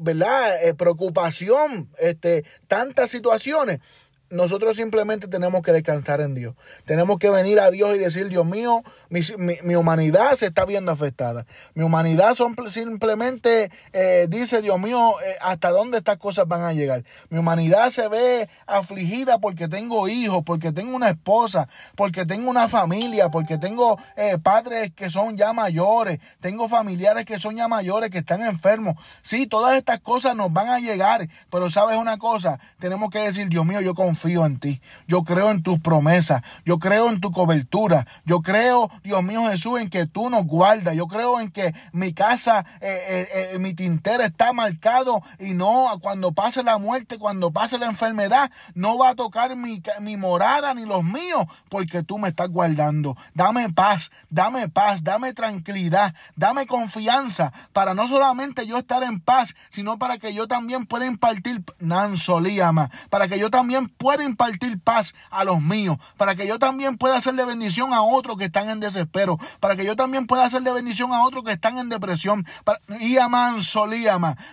¿verdad? 0.02 0.76
preocupación, 0.78 1.90
este, 2.00 2.46
tantas 2.70 3.12
situaciones 3.12 3.82
nosotros 4.30 4.76
simplemente 4.76 5.28
tenemos 5.28 5.62
que 5.62 5.72
descansar 5.72 6.20
en 6.20 6.34
Dios. 6.34 6.56
Tenemos 6.86 7.20
que 7.20 7.30
venir 7.30 7.60
a 7.60 7.70
Dios 7.70 7.96
y 7.96 8.00
decir, 8.00 8.28
Dios 8.28 8.46
mío, 8.46 8.84
mi, 9.10 9.76
humanidad 9.76 10.36
se 10.36 10.48
está 10.48 10.66
viendo 10.66 10.92
afectada. 10.92 11.46
Mi 11.76 11.84
humanidad 11.84 12.34
son, 12.34 12.56
simplemente 12.70 13.72
eh, 13.94 14.26
dice, 14.28 14.62
Dios 14.62 14.80
mío, 14.80 15.14
eh, 15.22 15.36
¿hasta 15.42 15.70
dónde 15.70 16.00
estas 16.00 16.18
cosas 16.18 16.48
van 16.48 16.64
a 16.64 16.74
llegar? 16.74 17.04
Mi 17.30 17.38
humanidad 17.38 17.92
se 17.92 18.08
ve 18.08 18.50
afligida 18.66 19.38
porque 19.38 19.68
tengo 19.68 20.08
hijos, 20.08 20.44
porque 20.44 20.72
tengo 20.72 20.96
una 20.96 21.10
esposa, 21.10 21.68
porque 21.96 22.26
tengo 22.26 22.50
una 22.50 22.68
familia, 22.68 23.30
porque 23.30 23.58
tengo 23.58 24.00
eh, 24.16 24.38
padres 24.42 24.92
que 24.96 25.10
son 25.10 25.38
ya 25.38 25.54
mayores, 25.54 26.20
tengo 26.40 26.68
familiares 26.68 27.26
que 27.26 27.38
son 27.38 27.56
ya 27.56 27.68
mayores, 27.68 28.10
que 28.10 28.20
están 28.20 28.42
enfermos. 28.42 28.96
Sí, 29.22 29.46
todas 29.46 29.76
estas 29.76 30.00
cosas 30.00 30.36
nos 30.36 30.52
van 30.52 30.70
a 30.70 30.80
llegar, 30.80 31.28
pero 31.52 31.70
sabes 31.70 31.98
una 31.98 32.18
cosa, 32.18 32.60
tenemos 32.80 33.12
que 33.12 33.20
decir, 33.20 33.50
Dios 33.50 33.66
mío, 33.66 33.82
yo 33.82 33.94
confío 33.94 34.15
confío 34.16 34.46
en 34.46 34.60
ti. 34.60 34.82
Yo 35.08 35.24
creo 35.24 35.52
en 35.52 35.62
tus 35.62 35.80
promesas. 35.80 36.42
Yo 36.64 36.80
creo 36.80 37.10
en 37.10 37.20
tu 37.20 37.32
cobertura. 37.32 38.08
Yo 38.24 38.42
creo, 38.42 38.90
Dios 39.04 39.22
mío 39.24 39.42
Jesús, 39.50 39.80
en 39.82 39.90
que 39.90 40.06
tú 40.06 40.30
nos 40.30 40.46
guardas. 40.46 40.96
Yo 40.96 41.08
creo 41.08 41.42
en 41.42 41.52
que 41.52 41.74
mi 41.92 42.14
casa, 42.14 42.66
eh, 42.80 43.06
eh, 43.10 43.50
eh, 43.54 43.60
mi 43.60 43.74
tintero 43.74 44.24
está 44.24 44.54
marcado 44.54 45.22
y 45.38 45.52
no 45.52 46.00
cuando 46.02 46.32
pase 46.32 46.64
la 46.64 46.78
muerte, 46.78 47.18
cuando 47.18 47.52
pase 47.52 47.78
la 47.78 47.88
enfermedad, 47.88 48.50
no 48.74 48.98
va 48.98 49.10
a 49.10 49.16
tocar 49.16 49.54
mi, 49.58 49.82
mi 50.00 50.16
morada 50.16 50.74
ni 50.74 50.86
los 50.86 51.04
míos 51.04 51.46
porque 51.70 52.02
tú 52.02 52.18
me 52.18 52.30
estás 52.30 52.50
guardando. 52.50 53.18
Dame 53.34 53.70
paz, 53.74 54.12
dame 54.30 54.70
paz, 54.70 55.04
dame 55.04 55.34
tranquilidad, 55.34 56.16
dame 56.38 56.68
confianza 56.68 57.52
para 57.74 57.94
no 57.94 58.08
solamente 58.08 58.66
yo 58.66 58.78
estar 58.78 59.04
en 59.04 59.20
paz, 59.20 59.56
sino 59.70 60.00
para 60.00 60.18
que 60.20 60.34
yo 60.34 60.48
también 60.48 60.86
pueda 60.86 61.06
impartir 61.06 61.64
Nansolíama, 61.80 62.90
para 63.10 63.28
que 63.28 63.38
yo 63.38 63.50
también 63.50 63.90
pueda 63.90 64.05
pueda 64.06 64.24
impartir 64.24 64.80
paz 64.80 65.16
a 65.32 65.44
los 65.44 65.64
míos, 65.64 65.98
para 66.16 66.36
que 66.36 66.46
yo 66.46 66.60
también 66.60 66.96
pueda 66.96 67.18
hacerle 67.18 67.44
bendición 67.44 67.92
a 67.92 68.04
otros 68.04 68.38
que 68.38 68.46
están 68.46 68.70
en 68.70 68.80
desespero, 68.80 69.40
para 69.60 69.76
que 69.76 69.84
yo 69.84 69.96
también 69.96 70.28
pueda 70.28 70.46
hacerle 70.46 70.72
bendición 70.72 71.12
a 71.12 71.26
otros 71.26 71.44
que 71.44 71.54
están 71.54 71.80
en 71.80 71.90
depresión, 71.90 72.46
para, 72.64 72.80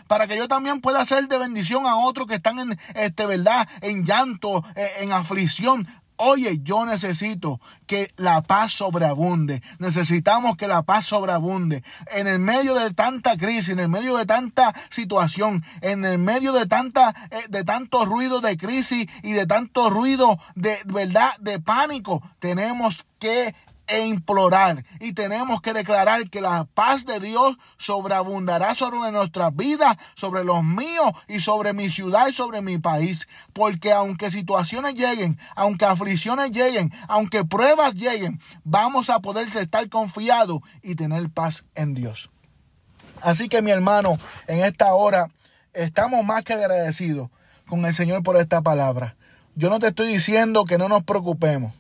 para 0.07 0.27
que 0.27 0.37
yo 0.39 0.49
también 0.49 0.81
pueda 0.81 1.03
hacer 1.03 1.29
de 1.29 1.37
bendición 1.37 1.87
a 1.87 1.97
otros 1.97 2.29
que 2.29 2.37
están 2.37 2.61
en 2.61 2.79
este 2.95 3.27
verdad, 3.27 3.69
en 3.83 4.07
llanto, 4.07 4.65
eh, 4.75 4.89
en 5.01 5.13
aflicción, 5.13 5.87
Oye, 6.25 6.61
yo 6.63 6.87
necesito 6.87 7.61
que 7.89 8.13
la 8.17 8.43
paz 8.43 8.75
sobreabunde. 8.75 9.61
Necesitamos 9.81 10.57
que 10.57 10.69
la 10.69 10.83
paz 10.83 11.07
sobreabunde. 11.07 11.83
En 12.13 12.29
el 12.29 12.39
medio 12.39 12.77
de 12.77 12.95
tanta 12.95 13.37
crisis, 13.37 13.71
en 13.71 13.81
el 13.81 13.89
medio 13.89 14.17
de 14.17 14.25
tanta 14.25 14.73
situación, 14.89 15.65
en 15.81 16.05
el 16.05 16.19
medio 16.19 16.53
de 16.53 16.67
tanta 16.67 17.13
eh, 17.33 17.41
de 17.49 17.65
tanto 17.65 18.05
ruido 18.05 18.41
de 18.41 18.57
crisis 18.57 19.09
y 19.25 19.33
de 19.33 19.47
tanto 19.47 19.91
ruido 19.91 20.39
de 20.55 20.79
verdad 20.85 21.33
de 21.41 21.59
pánico, 21.59 22.23
tenemos 22.39 23.05
que 23.19 23.53
e 23.93 24.07
implorar 24.07 24.85
y 25.01 25.13
tenemos 25.13 25.61
que 25.61 25.75
declarar 25.75 26.31
que 26.31 26.41
la 26.41 26.65
paz 26.65 27.05
de 27.05 27.21
Dios 27.21 27.57
sobreabundará 27.77 28.75
sobre 28.75 29.13
nuestras 29.13 29.55
vidas, 29.55 29.97
sobre 30.15 30.45
los 30.45 30.65
míos 30.65 31.13
y 31.29 31.41
sobre 31.41 31.75
mi 31.75 31.91
ciudad 31.91 32.27
y 32.29 32.33
sobre 32.33 32.63
mi 32.63 32.79
país. 32.79 33.29
Porque 33.53 33.93
aunque 33.93 34.31
situaciones 34.31 34.95
lleguen, 34.95 35.39
aunque 35.55 35.85
aflicciones 35.85 36.53
lleguen, 36.53 36.91
aunque 37.07 37.45
pruebas 37.45 37.95
lleguen, 37.95 38.41
vamos 38.65 39.11
a 39.11 39.21
poder 39.21 39.47
estar 39.55 39.87
confiados 39.91 40.61
y 40.83 40.95
tener 40.95 41.29
paz 41.29 41.67
en 41.75 41.93
Dios. 41.93 42.31
Así 43.21 43.51
que 43.51 43.61
mi 43.61 43.73
hermano, 43.73 44.17
en 44.47 44.65
esta 44.65 44.95
hora 44.95 45.29
estamos 45.75 46.25
más 46.25 46.45
que 46.45 46.55
agradecidos 46.55 47.29
con 47.67 47.85
el 47.85 47.95
Señor 47.95 48.23
por 48.23 48.39
esta 48.39 48.63
palabra. 48.63 49.17
Yo 49.55 49.69
no 49.69 49.79
te 49.79 49.89
estoy 49.89 50.09
diciendo 50.09 50.65
que 50.65 50.79
no 50.79 50.89
nos 50.89 51.05
preocupemos. 51.05 51.75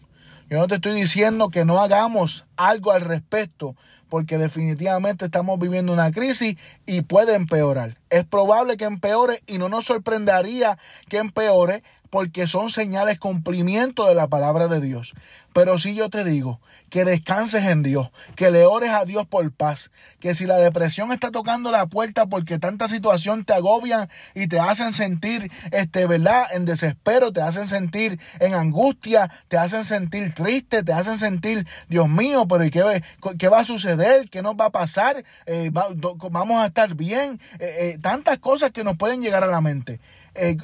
Yo 0.50 0.58
no 0.58 0.66
te 0.66 0.76
estoy 0.76 0.92
diciendo 0.92 1.48
que 1.48 1.64
no 1.64 1.80
hagamos 1.80 2.44
algo 2.56 2.92
al 2.92 3.00
respecto, 3.00 3.76
porque 4.08 4.36
definitivamente 4.36 5.24
estamos 5.24 5.58
viviendo 5.58 5.92
una 5.92 6.12
crisis 6.12 6.56
y 6.84 7.02
puede 7.02 7.34
empeorar. 7.34 7.96
Es 8.10 8.24
probable 8.24 8.76
que 8.76 8.84
empeore 8.84 9.42
y 9.46 9.56
no 9.56 9.68
nos 9.68 9.86
sorprendería 9.86 10.76
que 11.08 11.18
empeore 11.18 11.82
porque 12.12 12.46
son 12.46 12.68
señales 12.68 13.18
cumplimiento 13.18 14.06
de 14.06 14.14
la 14.14 14.26
palabra 14.26 14.68
de 14.68 14.82
Dios. 14.82 15.14
Pero 15.54 15.78
si 15.78 15.94
yo 15.94 16.10
te 16.10 16.24
digo 16.24 16.60
que 16.90 17.06
descanses 17.06 17.64
en 17.64 17.82
Dios, 17.82 18.10
que 18.36 18.50
le 18.50 18.66
ores 18.66 18.90
a 18.90 19.06
Dios 19.06 19.26
por 19.26 19.50
paz, 19.50 19.90
que 20.20 20.34
si 20.34 20.44
la 20.44 20.58
depresión 20.58 21.10
está 21.10 21.30
tocando 21.30 21.72
la 21.72 21.86
puerta 21.86 22.26
porque 22.26 22.58
tanta 22.58 22.86
situación 22.88 23.46
te 23.46 23.54
agobian 23.54 24.10
y 24.34 24.46
te 24.46 24.60
hacen 24.60 24.92
sentir, 24.92 25.50
este, 25.70 26.06
¿verdad? 26.06 26.44
En 26.52 26.66
desespero, 26.66 27.32
te 27.32 27.40
hacen 27.40 27.66
sentir 27.70 28.20
en 28.40 28.52
angustia, 28.52 29.30
te 29.48 29.56
hacen 29.56 29.86
sentir 29.86 30.34
triste, 30.34 30.82
te 30.82 30.92
hacen 30.92 31.18
sentir, 31.18 31.66
Dios 31.88 32.10
mío, 32.10 32.46
pero 32.46 32.70
¿qué, 32.70 33.02
qué 33.38 33.48
va 33.48 33.60
a 33.60 33.64
suceder? 33.64 34.28
¿Qué 34.28 34.42
nos 34.42 34.54
va 34.54 34.66
a 34.66 34.70
pasar? 34.70 35.24
Eh, 35.46 35.70
¿Vamos 35.72 36.62
a 36.62 36.66
estar 36.66 36.94
bien? 36.94 37.40
Eh, 37.58 37.94
eh, 37.94 37.98
tantas 38.02 38.38
cosas 38.38 38.70
que 38.70 38.84
nos 38.84 38.98
pueden 38.98 39.22
llegar 39.22 39.44
a 39.44 39.46
la 39.46 39.62
mente. 39.62 39.98
Eh, 40.34 40.56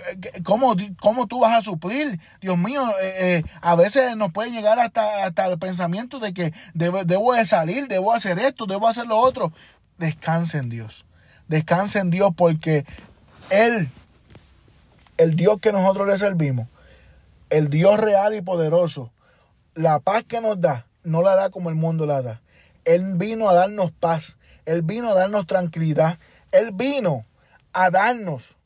¿cómo, 0.44 0.74
¿cómo, 1.00 1.26
tú 1.26 1.40
vas 1.40 1.59
a 1.59 1.62
suplir? 1.62 2.18
Dios 2.40 2.57
mío, 2.57 2.83
eh, 3.02 3.14
eh, 3.18 3.44
a 3.61 3.74
veces 3.74 4.16
nos 4.16 4.33
puede 4.33 4.50
llegar 4.50 4.78
hasta, 4.78 5.24
hasta 5.24 5.46
el 5.46 5.59
pensamiento 5.59 6.18
de 6.20 6.33
que 6.33 6.54
debo, 6.72 7.04
debo, 7.04 7.35
de 7.35 7.44
salir, 7.44 7.87
debo 7.87 8.14
hacer 8.14 8.38
esto, 8.38 8.66
debo 8.66 8.88
hacer 8.88 9.07
lo 9.07 9.18
otro. 9.18 9.52
Descanse 9.98 10.59
en 10.59 10.70
Dios. 10.70 11.04
Descanse 11.48 11.98
en 11.98 12.11
Dios 12.11 12.33
porque 12.37 12.87
Él, 13.50 13.90
el 15.18 15.37
Dios 15.37 15.59
que 15.61 15.72
nosotros 15.72 16.09
le 16.09 16.16
servimos, 16.16 16.68
el 17.50 17.68
Dios 17.68 17.98
real 17.98 18.35
y 18.35 18.40
poderoso, 18.40 19.12
la 19.74 19.98
paz 19.98 20.24
que 20.26 20.40
nos 20.40 20.61
da, 20.61 20.87
no 21.04 21.22
la 21.22 21.35
da 21.35 21.50
como 21.50 21.68
el 21.68 21.74
mundo 21.74 22.07
la 22.07 22.22
da. 22.22 22.40
Él 22.88 23.16
vino 23.16 23.50
a 23.50 23.54
darnos 23.54 23.92
paz. 23.92 24.38
Él 24.64 24.81
vino 24.81 25.11
a 25.11 25.14
darnos 25.14 25.46
tranquilidad. 25.46 26.18
Él 26.52 26.70
vino 26.72 27.26
a 27.74 27.90
darnos 27.90 28.57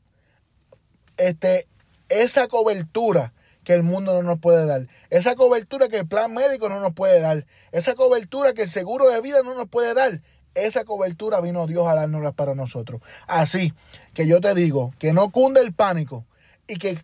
este, 1.29 1.67
esa 2.09 2.49
cobertura 2.49 3.33
que 3.65 3.75
el 3.75 3.83
mundo 3.83 4.13
no 4.15 4.23
nos 4.23 4.41
puede 4.41 4.67
dar, 4.67 4.89
esa 5.11 5.37
cobertura 5.37 5.89
que 5.89 5.99
el 5.99 6.07
plan 6.07 6.35
médico 6.35 6.69
no 6.69 6.81
nos 6.81 6.95
puede 6.95 7.21
dar, 7.21 7.47
esa 7.71 7.95
cobertura 7.95 8.55
que 8.55 8.63
el 8.63 8.71
seguro 8.71 9.09
de 9.09 9.21
vida 9.21 9.43
no 9.45 9.55
nos 9.55 9.69
puede 9.69 9.95
dar, 9.95 10.21
esa 10.55 10.85
cobertura 10.85 11.41
vino 11.41 11.67
Dios 11.67 11.87
a 11.87 11.95
dárnosla 11.95 12.33
para 12.33 12.55
nosotros. 12.55 13.01
Así 13.27 13.73
que 14.15 14.27
yo 14.27 14.41
te 14.41 14.55
digo, 14.55 14.93
que 14.99 15.13
no 15.13 15.31
cunde 15.31 15.61
el 15.61 15.73
pánico, 15.73 16.25
y 16.69 16.77
que, 16.77 17.03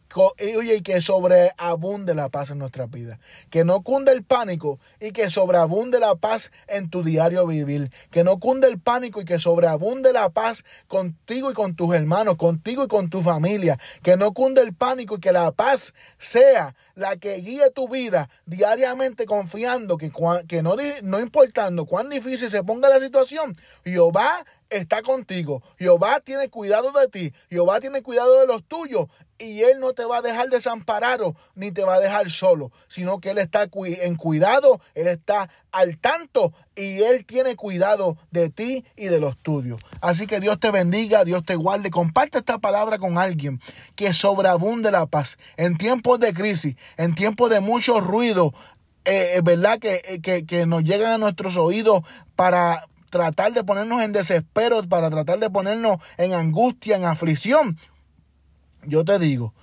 oye, 0.57 0.77
y 0.77 0.83
que 0.83 1.03
sobreabunde 1.03 2.15
la 2.15 2.29
paz 2.29 2.51
en 2.51 2.59
nuestra 2.59 2.87
vida. 2.87 3.19
Que 3.51 3.65
no 3.65 3.83
cunde 3.83 4.13
el 4.13 4.23
pánico 4.23 4.79
y 5.01 5.11
que 5.11 5.31
sobreabunde 5.31 5.99
la 5.99 6.15
paz 6.15 6.53
en 6.69 6.91
tu 6.91 7.03
diario 7.03 7.47
vivir. 7.47 7.91
Que 8.11 8.23
no 8.23 8.39
cunde 8.39 8.69
el 8.69 8.79
pánico 8.79 9.21
y 9.21 9.25
que 9.25 9.39
sobreabunde 9.39 10.13
la 10.13 10.31
paz 10.31 10.65
contigo 10.87 11.51
y 11.51 11.55
con 11.55 11.75
tus 11.75 11.95
hermanos, 11.95 12.37
contigo 12.37 12.85
y 12.85 12.89
con 12.89 13.11
tu 13.11 13.21
familia. 13.21 13.79
Que 14.03 14.17
no 14.17 14.33
cunde 14.33 14.63
el 14.63 14.75
pánico 14.75 15.17
y 15.17 15.21
que 15.21 15.33
la 15.33 15.51
paz 15.51 15.93
sea 16.19 16.77
la 16.95 17.17
que 17.17 17.37
guíe 17.37 17.71
tu 17.71 17.89
vida 17.89 18.29
diariamente 18.47 19.27
confiando 19.27 19.99
que, 19.99 20.11
que 20.49 20.63
no, 20.63 20.77
no 21.03 21.21
importando 21.21 21.87
cuán 21.87 22.09
difícil 22.09 22.51
se 22.51 22.65
ponga 22.65 22.89
la 22.89 22.99
situación, 22.99 23.57
Jehová 23.85 24.45
está 24.71 25.03
contigo. 25.03 25.63
Jehová 25.79 26.21
tiene 26.21 26.49
cuidado 26.49 26.93
de 26.93 27.09
ti. 27.09 27.33
Jehová 27.51 27.81
tiene 27.81 28.03
cuidado 28.03 28.41
de 28.41 28.47
los 28.47 28.65
tuyos. 28.65 29.07
Y 29.39 29.63
Él 29.63 29.81
no 29.81 29.93
te 29.93 30.05
va 30.05 30.19
a 30.19 30.23
dejar 30.23 30.49
desamparado 30.49 31.37
ni 31.55 31.71
te 31.71 31.85
va 31.85 31.95
a 31.95 32.01
dejar 32.01 32.29
solo, 32.31 32.73
sino 32.89 33.21
que 33.21 33.31
Él 33.31 33.39
está 33.39 33.69
en 33.73 34.17
cuidado, 34.17 34.81
Él 34.95 35.07
está 35.07 35.49
al 35.71 35.99
tanto 35.99 36.53
y 36.75 37.03
Él 37.03 37.25
tiene 37.25 37.57
cuidado 37.57 38.17
de 38.31 38.51
ti 38.51 38.85
y 38.97 39.07
de 39.07 39.21
los 39.21 39.39
tuyos. 39.39 39.81
Así 40.01 40.27
que 40.27 40.41
Dios 40.41 40.59
te 40.59 40.71
bendiga, 40.71 41.25
Dios 41.25 41.45
te 41.45 41.55
guarde. 41.55 41.91
Comparte 41.91 42.39
esta 42.39 42.59
palabra 42.59 42.99
con 42.99 43.19
alguien 43.19 43.61
que 43.95 44.13
sobreabunde 44.13 44.91
la 44.91 45.07
paz. 45.07 45.39
En 45.57 45.77
tiempos 45.77 46.19
de 46.21 46.35
crisis, 46.35 46.77
en 46.97 47.15
tiempos 47.15 47.51
de 47.51 47.61
mucho 47.61 48.01
ruido, 48.01 48.53
eh, 49.05 49.35
es 49.37 49.43
verdad 49.43 49.79
que, 49.79 50.03
eh, 50.05 50.21
que, 50.21 50.45
que 50.47 50.67
nos 50.67 50.83
llegan 50.83 51.13
a 51.13 51.19
nuestros 51.19 51.57
oídos 51.57 52.03
para 52.37 52.87
tratar 53.11 53.53
de 53.53 53.65
ponernos 53.65 54.03
en 54.03 54.13
desespero, 54.13 54.83
para 54.89 55.11
tratar 55.11 55.39
de 55.39 55.51
ponernos 55.51 55.99
en 56.17 56.35
angustia, 56.35 56.97
en 56.97 57.05
aflicción. 57.05 57.79
Yo 58.85 59.05
te 59.05 59.19
digo, 59.19 59.55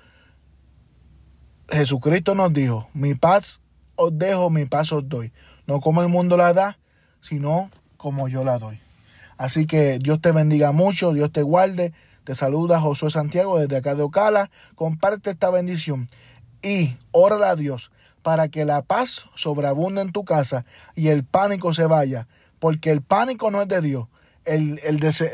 Jesucristo 1.70 2.36
nos 2.36 2.54
dijo, 2.54 2.90
mi 2.94 3.16
paz 3.16 3.62
os 3.96 4.18
dejo, 4.18 4.50
mi 4.50 4.66
paz 4.66 4.92
os 4.92 5.08
doy. 5.08 5.32
No 5.68 5.82
como 5.82 6.02
el 6.02 6.10
mundo 6.10 6.38
la 6.38 6.54
da, 6.54 6.78
sino 7.22 7.72
como 7.98 8.28
yo 8.28 8.44
la 8.44 8.60
doy. 8.60 8.80
Así 9.38 9.66
que 9.66 10.00
Dios 10.00 10.22
te 10.22 10.32
bendiga 10.32 10.72
mucho, 10.72 11.14
Dios 11.14 11.32
te 11.32 11.42
guarde. 11.42 11.94
Te 12.24 12.36
saluda 12.36 12.80
Josué 12.82 13.12
Santiago 13.12 13.60
desde 13.60 13.78
acá 13.78 13.96
de 13.96 14.04
Ocala. 14.04 14.50
Comparte 14.76 15.32
esta 15.32 15.50
bendición 15.50 16.08
y 16.62 16.96
ora 17.12 17.50
a 17.50 17.56
Dios 17.56 17.92
para 18.22 18.50
que 18.50 18.66
la 18.66 18.82
paz 18.82 19.26
sobreabunde 19.36 20.02
en 20.02 20.12
tu 20.12 20.26
casa 20.26 20.66
y 20.96 21.10
el 21.10 21.24
pánico 21.24 21.74
se 21.74 21.86
vaya 21.86 22.28
porque 22.60 22.92
el 22.92 23.02
pánico 23.02 23.52
no 23.52 23.62
es 23.62 23.68
de 23.68 23.82
Dios, 23.82 24.08
el, 24.46 24.82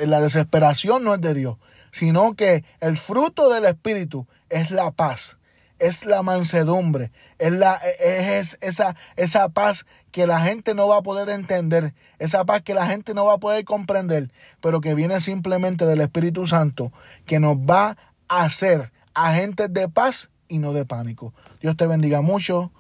la 0.06 0.20
desesperación 0.20 1.04
no 1.04 1.14
es 1.14 1.22
de 1.22 1.34
Dios, 1.34 1.58
sino 1.92 2.36
que 2.36 2.64
el 2.80 2.98
fruto 2.98 3.50
del 3.50 3.66
Espíritu 3.66 4.28
es 4.50 4.72
la 4.72 4.92
paz, 4.92 5.38
es 5.80 6.06
la 6.06 6.22
mansedumbre, 6.22 7.12
es, 7.40 7.52
la, 7.52 7.76
es 8.00 8.58
esa, 8.62 8.96
esa 9.16 9.50
paz 9.50 9.86
que 10.12 10.28
la 10.28 10.42
gente 10.42 10.76
no 10.76 10.88
va 10.88 10.98
a 10.98 11.02
poder 11.02 11.30
entender, 11.30 11.94
esa 12.20 12.46
paz 12.46 12.62
que 12.62 12.74
la 12.74 12.86
gente 12.86 13.14
no 13.14 13.26
va 13.26 13.34
a 13.34 13.40
poder 13.40 13.66
comprender, 13.66 14.32
pero 14.62 14.82
que 14.82 14.94
viene 14.94 15.22
simplemente 15.22 15.86
del 15.86 16.02
Espíritu 16.02 16.48
Santo, 16.48 16.92
que 17.26 17.40
nos 17.40 17.58
va 17.58 17.98
a 18.28 18.44
hacer 18.44 18.92
agentes 19.14 19.74
de 19.74 19.90
paz 19.90 20.30
y 20.48 20.60
no 20.60 20.74
de 20.74 20.86
pánico. 20.86 21.34
Dios 21.62 21.78
te 21.78 21.88
bendiga 21.88 22.22
mucho 22.22 22.72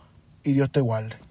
y 0.43 0.53
Dios 0.53 0.71
te 0.71 0.81
guarde. 0.81 1.30